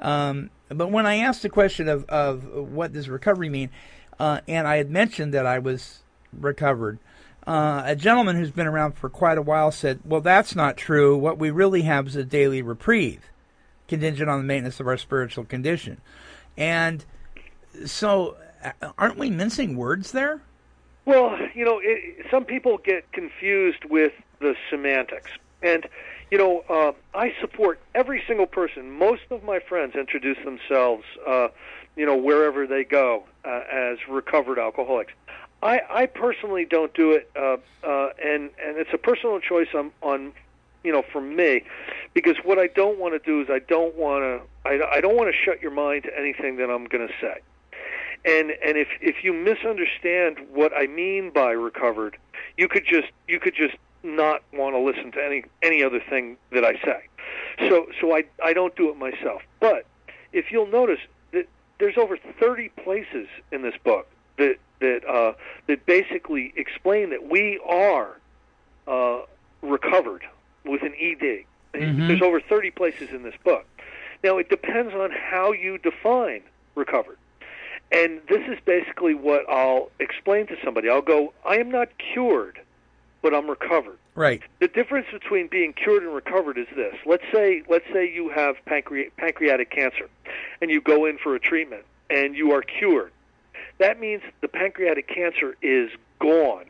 [0.00, 3.70] Um, but when I asked the question of, of what does recovery mean,
[4.18, 6.00] uh, and I had mentioned that I was
[6.32, 6.98] recovered,
[7.46, 11.16] uh, a gentleman who's been around for quite a while said, Well, that's not true.
[11.16, 13.30] What we really have is a daily reprieve,
[13.88, 16.00] contingent on the maintenance of our spiritual condition.
[16.56, 17.04] And
[17.84, 20.40] so, uh, aren't we mincing words there?
[21.04, 25.30] Well, you know, it, some people get confused with the semantics.
[25.62, 25.86] And,
[26.30, 28.90] you know, uh, I support every single person.
[28.90, 31.48] Most of my friends introduce themselves, uh,
[31.96, 35.12] you know, wherever they go uh, as recovered alcoholics.
[35.62, 39.92] I, I personally don't do it, uh, uh, and and it's a personal choice on
[40.00, 40.32] on
[40.82, 41.64] you know for me,
[42.14, 45.16] because what I don't want to do is I don't want to I, I don't
[45.16, 47.40] want to shut your mind to anything that I'm going to say,
[48.24, 52.16] and and if if you misunderstand what I mean by recovered,
[52.56, 56.36] you could just you could just not want to listen to any any other thing
[56.52, 57.08] that I say.
[57.68, 59.42] So so I I don't do it myself.
[59.60, 59.86] But
[60.32, 61.00] if you'll notice
[61.32, 61.48] that
[61.78, 65.32] there's over 30 places in this book that that uh,
[65.66, 68.18] that basically explain that we are
[68.86, 69.20] uh,
[69.62, 70.24] recovered
[70.64, 71.44] with an ED.
[71.74, 72.08] Mm-hmm.
[72.08, 73.66] There's over 30 places in this book.
[74.24, 76.42] Now it depends on how you define
[76.74, 77.18] recovered.
[77.92, 80.88] And this is basically what I'll explain to somebody.
[80.88, 82.60] I'll go, I am not cured,
[83.22, 83.98] but I'm recovered.
[84.14, 84.42] Right.
[84.60, 86.94] The difference between being cured and recovered is this.
[87.06, 90.08] Let's say let's say you have pancre- pancreatic cancer
[90.60, 93.12] and you go in for a treatment and you are cured.
[93.78, 96.66] That means the pancreatic cancer is gone.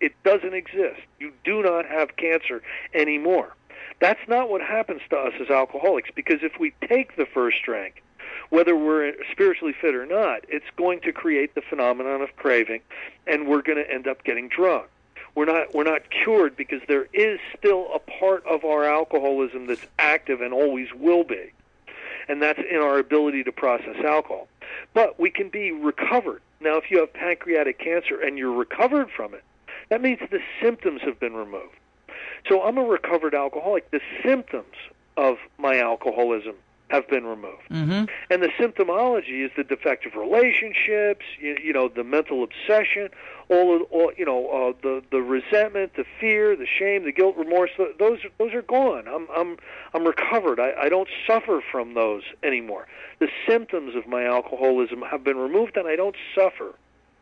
[0.00, 1.00] It doesn't exist.
[1.18, 2.62] You do not have cancer
[2.94, 3.54] anymore.
[4.00, 8.02] That's not what happens to us as alcoholics because if we take the first drink,
[8.48, 12.80] whether we're spiritually fit or not, it's going to create the phenomenon of craving
[13.26, 14.86] and we're going to end up getting drunk.
[15.34, 19.86] We're not we're not cured because there is still a part of our alcoholism that's
[19.98, 21.52] active and always will be.
[22.28, 24.48] And that's in our ability to process alcohol.
[24.94, 29.34] But we can be recovered now, if you have pancreatic cancer and you're recovered from
[29.34, 29.42] it,
[29.88, 31.76] that means the symptoms have been removed.
[32.48, 33.90] So I'm a recovered alcoholic.
[33.90, 34.74] The symptoms
[35.16, 36.54] of my alcoholism
[36.90, 37.62] have been removed.
[37.70, 38.04] Mm-hmm.
[38.30, 43.08] And the symptomology is the defective relationships, you, you know, the mental obsession,
[43.48, 47.36] all of, all, you know, uh, the the resentment, the fear, the shame, the guilt,
[47.36, 47.70] remorse.
[47.98, 49.06] Those those are gone.
[49.08, 49.56] I'm I'm
[49.94, 50.60] I'm recovered.
[50.60, 52.86] I, I don't suffer from those anymore.
[53.20, 56.74] The symptoms of my alcoholism have been removed, and I don't suffer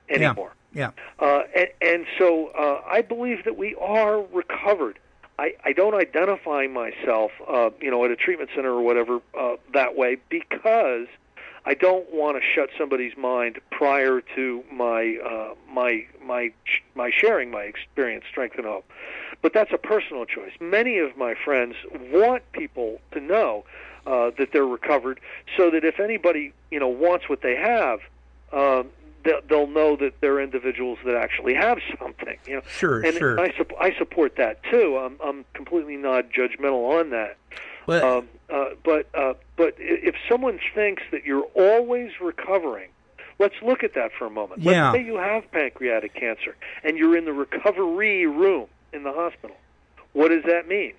[0.08, 0.52] anymore.
[0.72, 0.90] Yeah.
[1.20, 1.26] yeah.
[1.26, 4.98] Uh, and, and so uh, I believe that we are recovered.
[5.38, 9.56] I, I don't identify myself, uh, you know, at a treatment center or whatever uh,
[9.72, 11.06] that way because
[11.64, 16.50] I don't want to shut somebody's mind prior to my uh, my my
[16.94, 18.90] my sharing my experience, strength, and hope.
[19.42, 20.52] But that's a personal choice.
[20.60, 21.76] Many of my friends
[22.10, 23.64] want people to know
[24.06, 25.20] uh, that they're recovered,
[25.56, 28.00] so that if anybody you know wants what they have,
[28.52, 28.88] um,
[29.48, 32.38] they'll know that they're individuals that actually have something.
[32.46, 33.40] You know, sure, and sure.
[33.40, 34.98] I, su- I support that too.
[34.98, 37.36] I'm I'm completely not judgmental on that.
[37.86, 42.90] But um, uh, but uh, but if someone thinks that you're always recovering,
[43.38, 44.62] let's look at that for a moment.
[44.62, 44.90] Yeah.
[44.90, 49.56] Let's say you have pancreatic cancer and you're in the recovery room in the hospital.
[50.12, 50.94] What does that mean?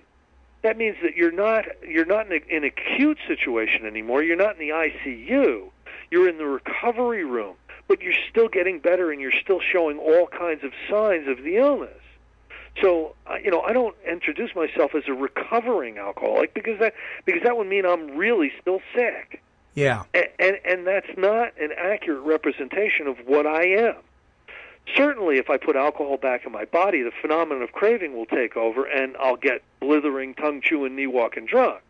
[0.62, 4.22] That means that you're not you're not in an acute situation anymore.
[4.22, 5.70] You're not in the ICU.
[6.10, 7.54] You're in the recovery room
[7.90, 11.56] but you're still getting better and you're still showing all kinds of signs of the
[11.56, 11.90] illness.
[12.80, 17.56] So, you know, I don't introduce myself as a recovering alcoholic because that because that
[17.56, 19.42] would mean I'm really still sick.
[19.74, 20.04] Yeah.
[20.14, 23.96] And and, and that's not an accurate representation of what I am.
[24.96, 28.56] Certainly, if I put alcohol back in my body, the phenomenon of craving will take
[28.56, 31.82] over, and I'll get blithering, tongue chewing, knee walking drunk.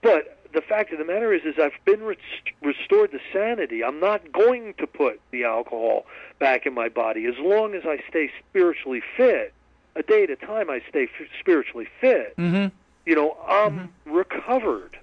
[0.00, 2.18] But the fact of the matter is, is I've been re-
[2.62, 3.82] restored to sanity.
[3.82, 6.06] I'm not going to put the alcohol
[6.38, 9.52] back in my body as long as I stay spiritually fit.
[9.94, 12.36] A day at a time, I stay f- spiritually fit.
[12.36, 12.74] Mm-hmm.
[13.06, 14.12] You know, I'm mm-hmm.
[14.12, 14.98] recovered.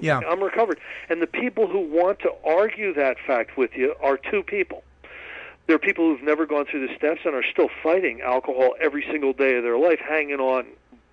[0.00, 0.78] Yeah, I'm recovered.
[1.08, 4.84] And the people who want to argue that fact with you are two people.
[5.66, 9.04] There are people who've never gone through the steps and are still fighting alcohol every
[9.10, 10.66] single day of their life, hanging on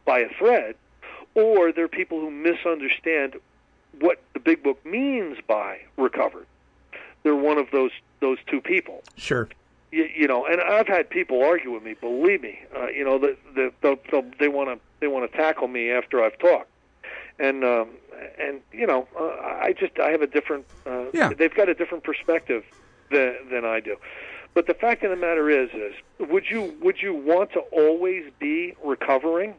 [0.06, 0.76] by a thread,
[1.34, 3.36] or they're people who misunderstand
[4.00, 6.46] what the big book means by recovered.
[7.24, 9.04] They're one of those those two people.
[9.18, 9.50] Sure.
[9.92, 11.94] You, you know, and I've had people argue with me.
[11.94, 15.38] Believe me, uh, you know that the, the, the, they want to they want to
[15.38, 16.70] tackle me after I've talked,
[17.40, 17.90] and um,
[18.40, 20.66] and you know uh, I just I have a different.
[20.86, 21.30] Uh, Yeah.
[21.30, 22.64] They've got a different perspective
[23.12, 23.98] than than I do.
[24.54, 25.94] But the fact of the matter is, is
[26.30, 29.56] would you would you want to always be recovering?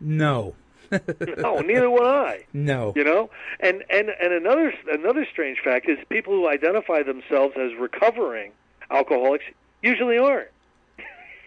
[0.00, 0.54] No.
[1.38, 2.44] No, neither would I.
[2.52, 2.92] No.
[2.96, 3.30] You know,
[3.60, 8.52] and and and another another strange fact is people who identify themselves as recovering
[8.90, 9.44] alcoholics
[9.82, 10.48] usually aren't.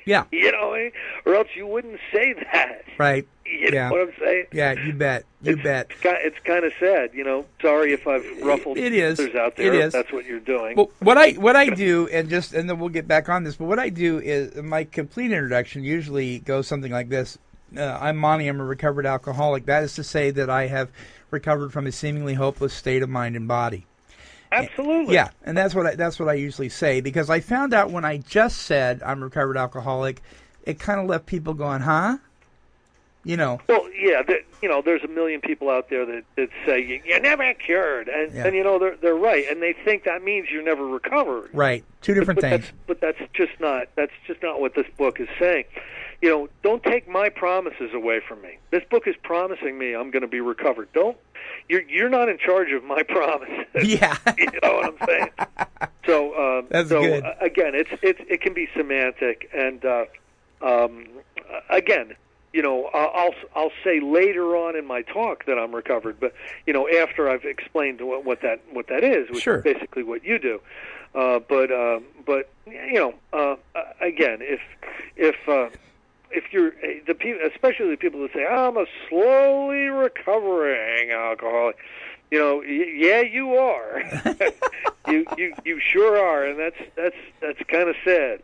[0.06, 0.24] Yeah.
[0.32, 0.90] You know, eh?
[1.26, 2.84] or else you wouldn't say that.
[2.98, 3.28] Right.
[3.46, 3.90] You know Yeah.
[3.92, 4.46] what I'm saying?
[4.54, 4.72] Yeah.
[4.74, 5.26] You bet.
[5.42, 5.88] You bet.
[5.92, 7.46] It's kind, it's kind of sad, you know.
[7.62, 9.20] Sorry if I've ruffled It is.
[9.20, 9.74] others out there.
[9.74, 9.92] It is.
[9.92, 10.78] That's what you're doing.
[10.78, 13.58] Well, what I what I do, and just and then we'll get back on this.
[13.58, 17.38] But what I do is my complete introduction usually goes something like this:
[17.78, 18.48] uh, I'm Monty.
[18.48, 19.66] I'm a recovered alcoholic.
[19.66, 20.90] That is to say that I have
[21.30, 23.86] recovered from a seemingly hopeless state of mind and body.
[24.52, 25.14] Absolutely.
[25.14, 28.04] Yeah, and that's what I, that's what I usually say because I found out when
[28.04, 30.22] I just said I'm a recovered alcoholic,
[30.66, 32.18] it kind of left people going, "Huh?"
[33.24, 33.62] You know.
[33.70, 37.02] Well, yeah, there, you know, there's a million people out there that, that say you-
[37.06, 38.48] you're never cured, and Yeah.
[38.48, 41.50] and you know they're they're right, and they think that means you're never recovered.
[41.54, 41.86] Right.
[42.02, 42.66] Two different but things.
[42.66, 45.64] That's, but that's just not that's just not what this book is saying.
[46.22, 48.58] You know, don't take my promises away from me.
[48.70, 50.90] This book is promising me I'm going to be recovered.
[50.94, 51.18] Don't
[51.68, 53.66] you're you're not in charge of my promises.
[53.84, 54.16] Yeah.
[54.38, 55.30] you know what I'm saying?
[56.08, 57.24] So um, That's so good.
[57.24, 60.06] uh, again, it's it's it can be semantic, and uh,
[60.60, 61.06] um,
[61.70, 62.16] again,
[62.54, 66.34] you know, I'll I'll- say later on in my talk that I'm recovered, but
[66.66, 69.58] you know, after I've explained what, what that what that is, which Sure.
[69.58, 70.60] is basically what you do.
[71.14, 74.60] Uh, but um, but you know, uh, uh, again, if
[75.16, 75.70] if uh,
[76.34, 81.78] if you're uh, the people, especially the people that say I'm a slowly recovering alcoholic,
[82.30, 84.04] you know, yeah, you are.
[85.08, 88.42] you you you sure are, and that's that's that's kind of sad.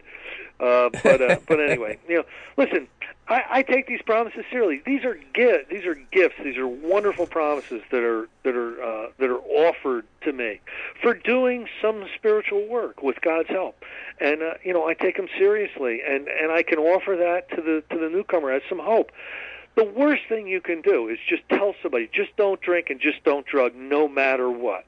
[0.60, 2.24] Uh, but uh, but anyway, you know,
[2.58, 2.88] listen,
[3.30, 4.82] I, I take these promises seriously.
[4.86, 6.36] These are gi- these are gifts.
[6.42, 10.62] These are wonderful promises that are that are uh, that are offered to me
[11.02, 13.84] for doing some spiritual work with God's help.
[14.20, 17.62] And uh, you know, I take them seriously, and and I can offer that to
[17.62, 19.12] the to the newcomer as some hope.
[19.76, 23.24] The worst thing you can do is just tell somebody, just don't drink and just
[23.24, 24.86] don't drug, no matter what.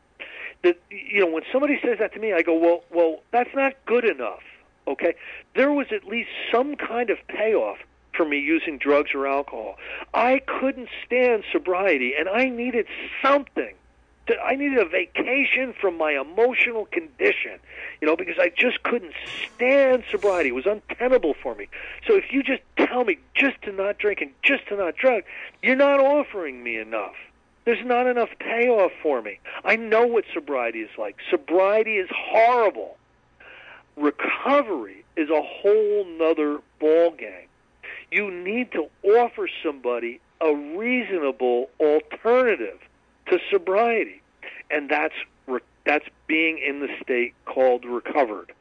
[0.63, 3.73] That you know, when somebody says that to me, I go, well, well, that's not
[3.85, 4.41] good enough.
[4.87, 5.15] Okay,
[5.55, 7.77] there was at least some kind of payoff
[8.19, 9.77] for me using drugs or alcohol.
[10.13, 12.85] I couldn't stand sobriety, and I needed
[13.21, 13.73] something.
[14.27, 17.59] To, I needed a vacation from my emotional condition,
[18.01, 19.13] you know, because I just couldn't
[19.55, 20.49] stand sobriety.
[20.49, 21.69] It was untenable for me.
[22.05, 25.23] So if you just tell me just to not drink and just to not drug,
[25.63, 27.15] you're not offering me enough.
[27.63, 29.39] There's not enough payoff for me.
[29.63, 31.15] I know what sobriety is like.
[31.31, 32.97] Sobriety is horrible
[33.99, 37.48] recovery is a whole nother ball game.
[38.11, 42.79] You need to offer somebody a reasonable alternative
[43.27, 44.21] to sobriety,
[44.71, 45.13] and that's
[45.47, 48.51] re- that's being in the state called recovered.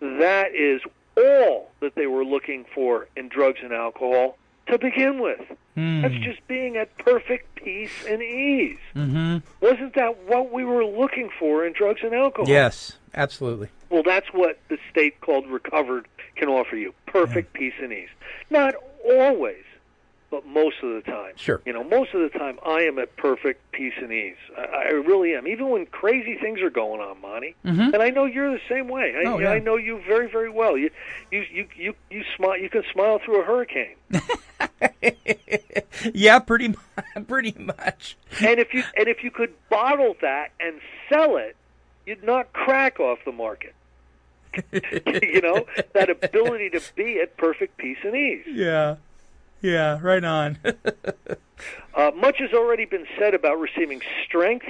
[0.00, 0.82] That is
[1.16, 4.36] all that they were looking for in drugs and alcohol
[4.66, 5.40] to begin with.
[5.74, 6.02] Hmm.
[6.02, 8.78] That's just being at perfect peace and ease.
[8.94, 9.38] Mm-hmm.
[9.60, 12.48] Wasn't that what we were looking for in drugs and alcohol?
[12.48, 12.98] Yes.
[13.14, 13.68] Absolutely.
[13.88, 18.08] Well, that's what the state called recovered can offer you perfect peace and ease.
[18.50, 18.74] Not
[19.04, 19.64] always,
[20.30, 21.32] but most of the time.
[21.36, 21.60] Sure.
[21.66, 24.36] You know, most of the time I am at perfect peace and ease.
[24.56, 27.54] I, I really am, even when crazy things are going on, Monty.
[27.64, 27.92] Mhm.
[27.94, 29.14] And I know you're the same way.
[29.16, 29.50] I, Oh, yeah.
[29.50, 30.76] I know you very, very well.
[30.76, 30.90] You,
[31.32, 32.56] you, you, you, you smile.
[32.58, 33.96] You can smile through a hurricane.
[36.14, 36.38] yeah.
[36.38, 36.68] Pretty.
[36.68, 36.74] mu-
[37.28, 38.16] Pretty much.
[38.40, 41.56] and if you and if you could bottle that and sell it,
[42.06, 43.74] you'd not crack off the market.
[44.72, 48.44] you know that ability to be at perfect peace and ease.
[48.46, 48.96] Yeah.
[49.60, 49.98] Yeah.
[50.02, 50.58] Right on.
[51.94, 54.66] Uh, much has already been said about receiving strength,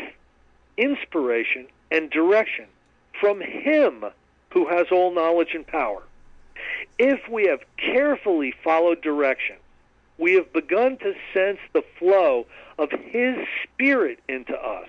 [0.76, 2.66] inspiration, and direction
[3.20, 4.04] from Him
[4.50, 6.02] who has all knowledge and power.
[6.98, 9.56] If we have carefully followed direction,
[10.18, 12.46] we have begun to sense the flow
[12.78, 14.88] of His Spirit into us.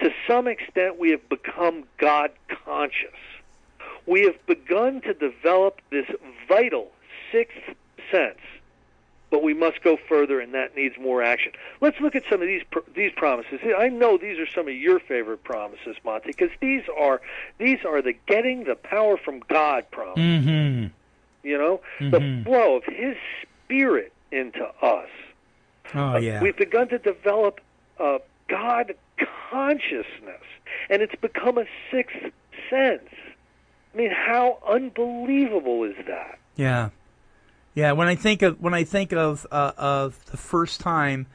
[0.00, 2.32] To some extent, we have become God
[2.64, 3.14] conscious.
[4.06, 6.06] We have begun to develop this
[6.48, 6.90] vital
[7.32, 7.58] sixth
[8.10, 8.38] sense
[9.28, 11.50] but we must go further, and that needs more action.
[11.80, 13.58] Let's look at some of these pr- these promises.
[13.76, 17.20] I know these are some of your favorite promises, Monty, because these are
[17.58, 20.46] these are the getting the power from God promises.
[20.46, 20.86] mm-hmm.
[21.42, 22.10] You know, Mhm.
[22.12, 23.16] the flow of His
[23.64, 25.08] Spirit into us.
[25.92, 26.40] Oh yeah.
[26.40, 27.60] We've begun to develop
[27.98, 28.94] uh, God
[29.50, 30.42] consciousness,
[30.88, 32.16] and it's become a sixth
[32.70, 33.08] sense.
[33.96, 36.38] I mean, how unbelievable is that?
[36.54, 36.90] Yeah,
[37.74, 37.92] yeah.
[37.92, 41.26] When I think of when I think of uh, of the first time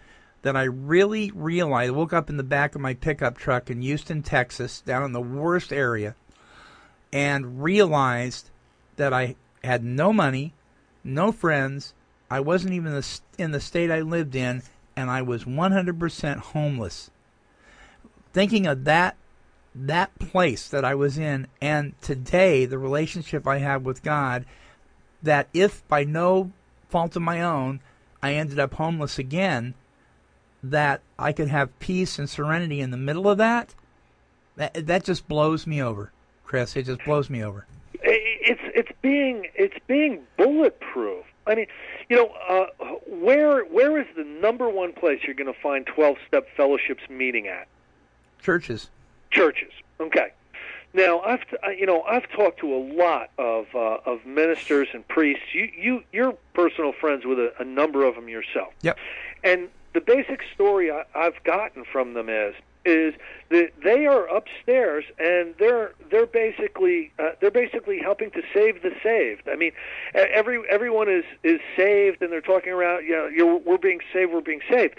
[0.44, 3.82] that I really realized, I woke up in the back of my pickup truck in
[3.82, 6.16] Houston, Texas, down in the worst area,
[7.12, 8.52] and realized
[8.96, 10.54] that I had no money,
[11.04, 11.96] no friends.
[12.30, 13.02] I wasn't even
[13.40, 14.62] in the state I lived in,
[14.96, 17.10] and I was 100% homeless.
[18.34, 19.18] Thinking of that
[19.74, 24.46] that place that I was in and today the relationship I have with God
[25.24, 26.52] that if by no
[26.90, 27.80] fault of my own
[28.22, 29.74] I ended up homeless again
[30.62, 33.74] that I could have peace and serenity in the middle of that
[34.58, 36.12] that, that just blows me over
[36.44, 37.66] Chris it just blows me over
[38.04, 41.68] it's it's being it's being bulletproof I mean,
[42.08, 42.68] you know, uh,
[43.08, 47.48] where where is the number one place you're going to find 12 step fellowships meeting
[47.48, 47.68] at?
[48.42, 48.90] Churches.
[49.32, 49.72] Churches.
[50.00, 50.32] Okay.
[50.94, 51.40] Now, I've
[51.78, 55.44] you know I've talked to a lot of uh, of ministers and priests.
[55.54, 58.74] You you you're personal friends with a, a number of them yourself.
[58.82, 58.98] Yep.
[59.44, 63.14] And the basic story I, I've gotten from them is is
[63.50, 68.92] that they are upstairs and they're they're basically uh, they're basically helping to save the
[69.04, 69.48] saved.
[69.48, 69.72] I mean,
[70.14, 73.06] every everyone is is saved and they're talking around.
[73.06, 74.34] You know, you're, we're being saved.
[74.34, 74.96] We're being saved.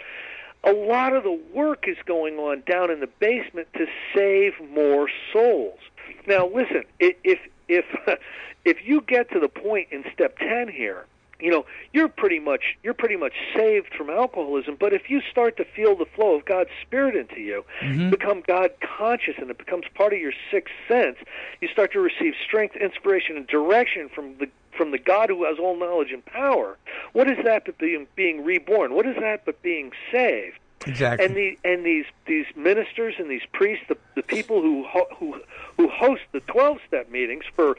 [0.65, 5.09] A lot of the work is going on down in the basement to save more
[5.33, 5.79] souls.
[6.27, 7.85] Now, listen, if if
[8.65, 11.07] if you get to the point in step ten here
[11.43, 15.57] you know you're pretty much you're pretty much saved from alcoholism but if you start
[15.57, 18.11] to feel the flow of god's spirit into you mm-hmm.
[18.11, 21.17] become god conscious and it becomes part of your sixth sense
[21.61, 25.59] you start to receive strength inspiration and direction from the from the god who has
[25.59, 26.77] all knowledge and power
[27.13, 31.27] what is that but being being reborn what is that but being saved Exactly.
[31.27, 35.41] And the and these these ministers and these priests, the the people who ho- who
[35.77, 37.77] who host the twelve step meetings for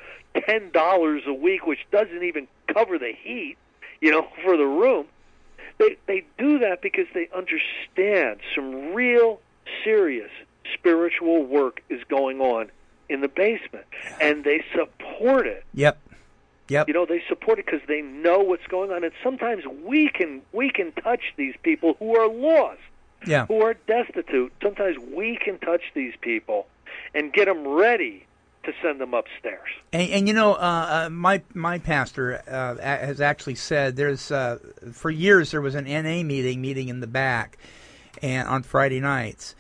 [0.48, 3.58] ten dollars a week, which doesn't even cover the heat,
[4.02, 5.08] you know, for the room.
[5.80, 9.42] They they do that because they understand some real
[9.84, 10.32] serious
[10.74, 12.72] spiritual work is going on
[13.10, 13.86] in the basement,
[14.22, 15.64] and they support it.
[15.74, 16.00] Yep.
[16.70, 16.88] Yep.
[16.88, 20.42] You know, they support it because they know what's going on, and sometimes we can
[20.54, 22.80] we can touch these people who are lost
[23.26, 23.46] yeah.
[23.46, 24.54] who are destitute.
[24.62, 26.68] Sometimes we can touch these people
[27.14, 28.26] and get them ready
[28.64, 29.68] to send them upstairs.
[29.92, 34.60] And, and you know, uh, uh, my my pastor uh, has actually said there's uh,
[34.92, 37.58] for years there was an NA meeting meeting in the back,
[38.22, 39.56] and on Friday nights,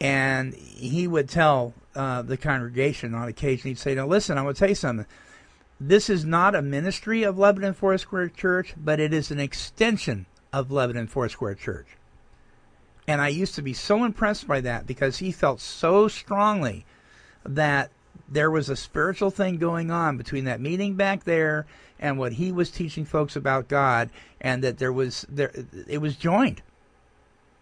[0.00, 4.54] and he would tell uh, the congregation on occasion he'd say, "Now listen, I'm going
[4.54, 5.06] to tell you something."
[5.80, 10.70] This is not a ministry of Lebanon Foursquare Church, but it is an extension of
[10.70, 11.86] Lebanon Foursquare Church.
[13.06, 16.86] And I used to be so impressed by that because he felt so strongly
[17.44, 17.90] that
[18.28, 21.66] there was a spiritual thing going on between that meeting back there
[21.98, 24.10] and what he was teaching folks about God,
[24.40, 25.52] and that there was there
[25.86, 26.62] it was joined.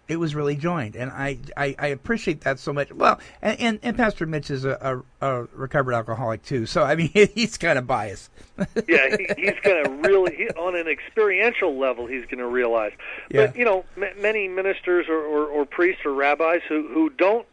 [0.07, 2.93] It was really joined, and I, I, I appreciate that so much.
[2.93, 6.95] Well, and, and, and Pastor Mitch is a, a, a, recovered alcoholic too, so I
[6.95, 8.31] mean he's kind of biased.
[8.87, 12.93] yeah, he, he's going to really he, on an experiential level he's going to realize.
[13.31, 13.47] Yeah.
[13.47, 17.47] But you know, m- many ministers or, or, or priests or rabbis who who don't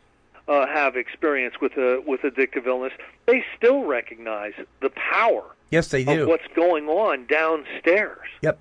[0.49, 2.91] uh, have experience with a with addictive illness,
[3.27, 5.43] they still recognize the power.
[5.69, 6.23] Yes, they do.
[6.23, 8.27] Of what's going on downstairs.
[8.41, 8.59] Yep.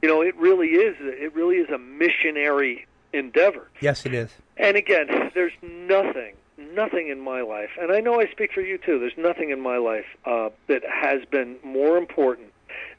[0.00, 0.96] You know, it really is.
[0.98, 3.68] It really is a missionary endeavor.
[3.80, 4.30] Yes, it is.
[4.56, 8.78] And again, there's nothing, nothing in my life, and I know I speak for you
[8.78, 8.98] too.
[8.98, 12.48] There's nothing in my life uh, that has been more important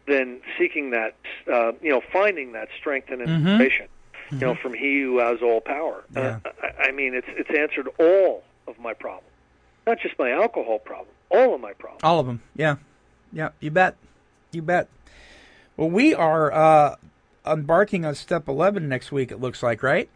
[0.07, 1.15] than seeking that,
[1.51, 3.47] uh, you know, finding that strength and Mm-hmm.
[3.47, 3.87] inspiration,
[4.31, 6.03] you know, from He who has all power.
[6.13, 6.39] Yeah.
[6.43, 9.29] Uh, I, I mean, it's it's answered all of my problems,
[9.87, 12.01] not just my alcohol problem, all of my problems.
[12.03, 12.41] All of them.
[12.55, 12.75] Yeah.
[13.31, 13.49] Yeah.
[13.59, 13.95] You bet.
[14.51, 14.87] You bet.
[15.77, 16.95] Well, we are uh,
[17.45, 20.09] embarking on step 11 next week, it looks like, right?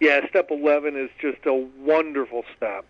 [0.00, 2.84] Yeah, step 11 is just a wonderful step.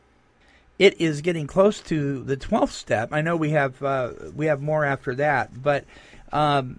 [0.79, 3.12] It is getting close to the 12th step.
[3.12, 5.85] I know we have uh, we have more after that, but
[6.33, 6.79] um,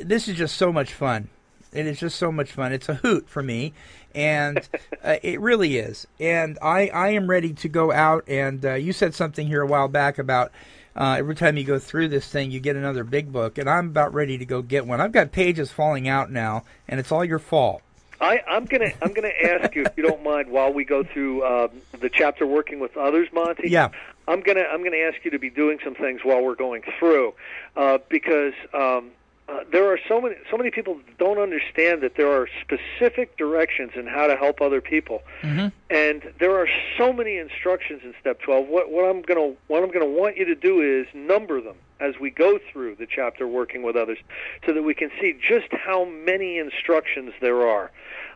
[0.00, 1.28] this is just so much fun.
[1.72, 2.72] It is just so much fun.
[2.72, 3.72] It's a hoot for me,
[4.14, 4.66] and
[5.04, 6.06] uh, it really is.
[6.18, 8.24] And I, I am ready to go out.
[8.28, 10.52] And uh, you said something here a while back about
[10.96, 13.88] uh, every time you go through this thing, you get another big book, and I'm
[13.88, 15.00] about ready to go get one.
[15.00, 17.82] I've got pages falling out now, and it's all your fault.
[18.20, 21.44] I, I'm gonna I'm gonna ask you if you don't mind while we go through
[21.44, 21.70] um,
[22.00, 23.68] the chapter working with others, Monty.
[23.68, 23.90] Yeah.
[24.26, 27.34] I'm gonna I'm gonna ask you to be doing some things while we're going through,
[27.76, 29.10] uh, because um,
[29.48, 33.92] uh, there are so many so many people don't understand that there are specific directions
[33.94, 35.68] in how to help other people, Mm-hmm.
[35.90, 38.68] and there are so many instructions in step 12.
[38.68, 42.18] What what I'm gonna what I'm gonna want you to do is number them as
[42.18, 44.18] we go through the chapter working with others,
[44.66, 47.90] so that we can see just how many instructions there are.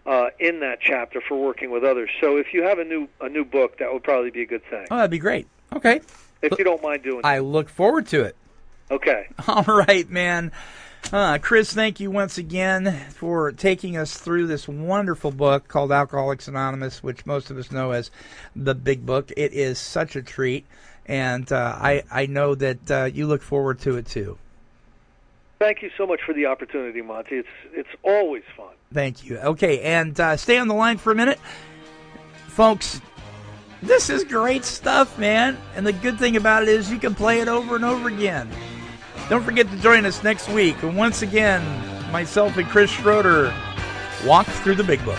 [0.07, 2.09] Uh, in that chapter for working with others.
[2.19, 4.65] So if you have a new a new book, that would probably be a good
[4.71, 4.87] thing.
[4.91, 5.47] Oh, that'd be great.
[5.75, 6.01] Okay.
[6.41, 7.21] If you don't mind doing.
[7.25, 8.35] I look forward to it.
[8.91, 9.29] Okay.
[9.49, 10.53] All right, man.
[11.11, 16.49] Uh, Chris, thank you once again for taking us through this wonderful book called Alcoholics
[16.49, 18.11] Anonymous, which most of us know as
[18.55, 19.33] the Big Book.
[19.35, 20.67] It is such a treat,
[21.07, 24.37] and uh, I I know that uh, you look forward to it too.
[25.59, 27.37] Thank you so much for the opportunity, Monty.
[27.37, 28.75] It's it's always fun.
[28.93, 29.39] Thank you.
[29.39, 31.41] Okay, and uh, stay on the line for a minute,
[32.49, 33.01] folks.
[33.83, 35.57] This is great stuff, man.
[35.75, 38.51] And the good thing about it is you can play it over and over again.
[39.29, 40.83] Don't forget to join us next week.
[40.83, 41.63] And once again,
[42.11, 43.55] myself and Chris Schroeder
[44.25, 45.19] walk through the big book.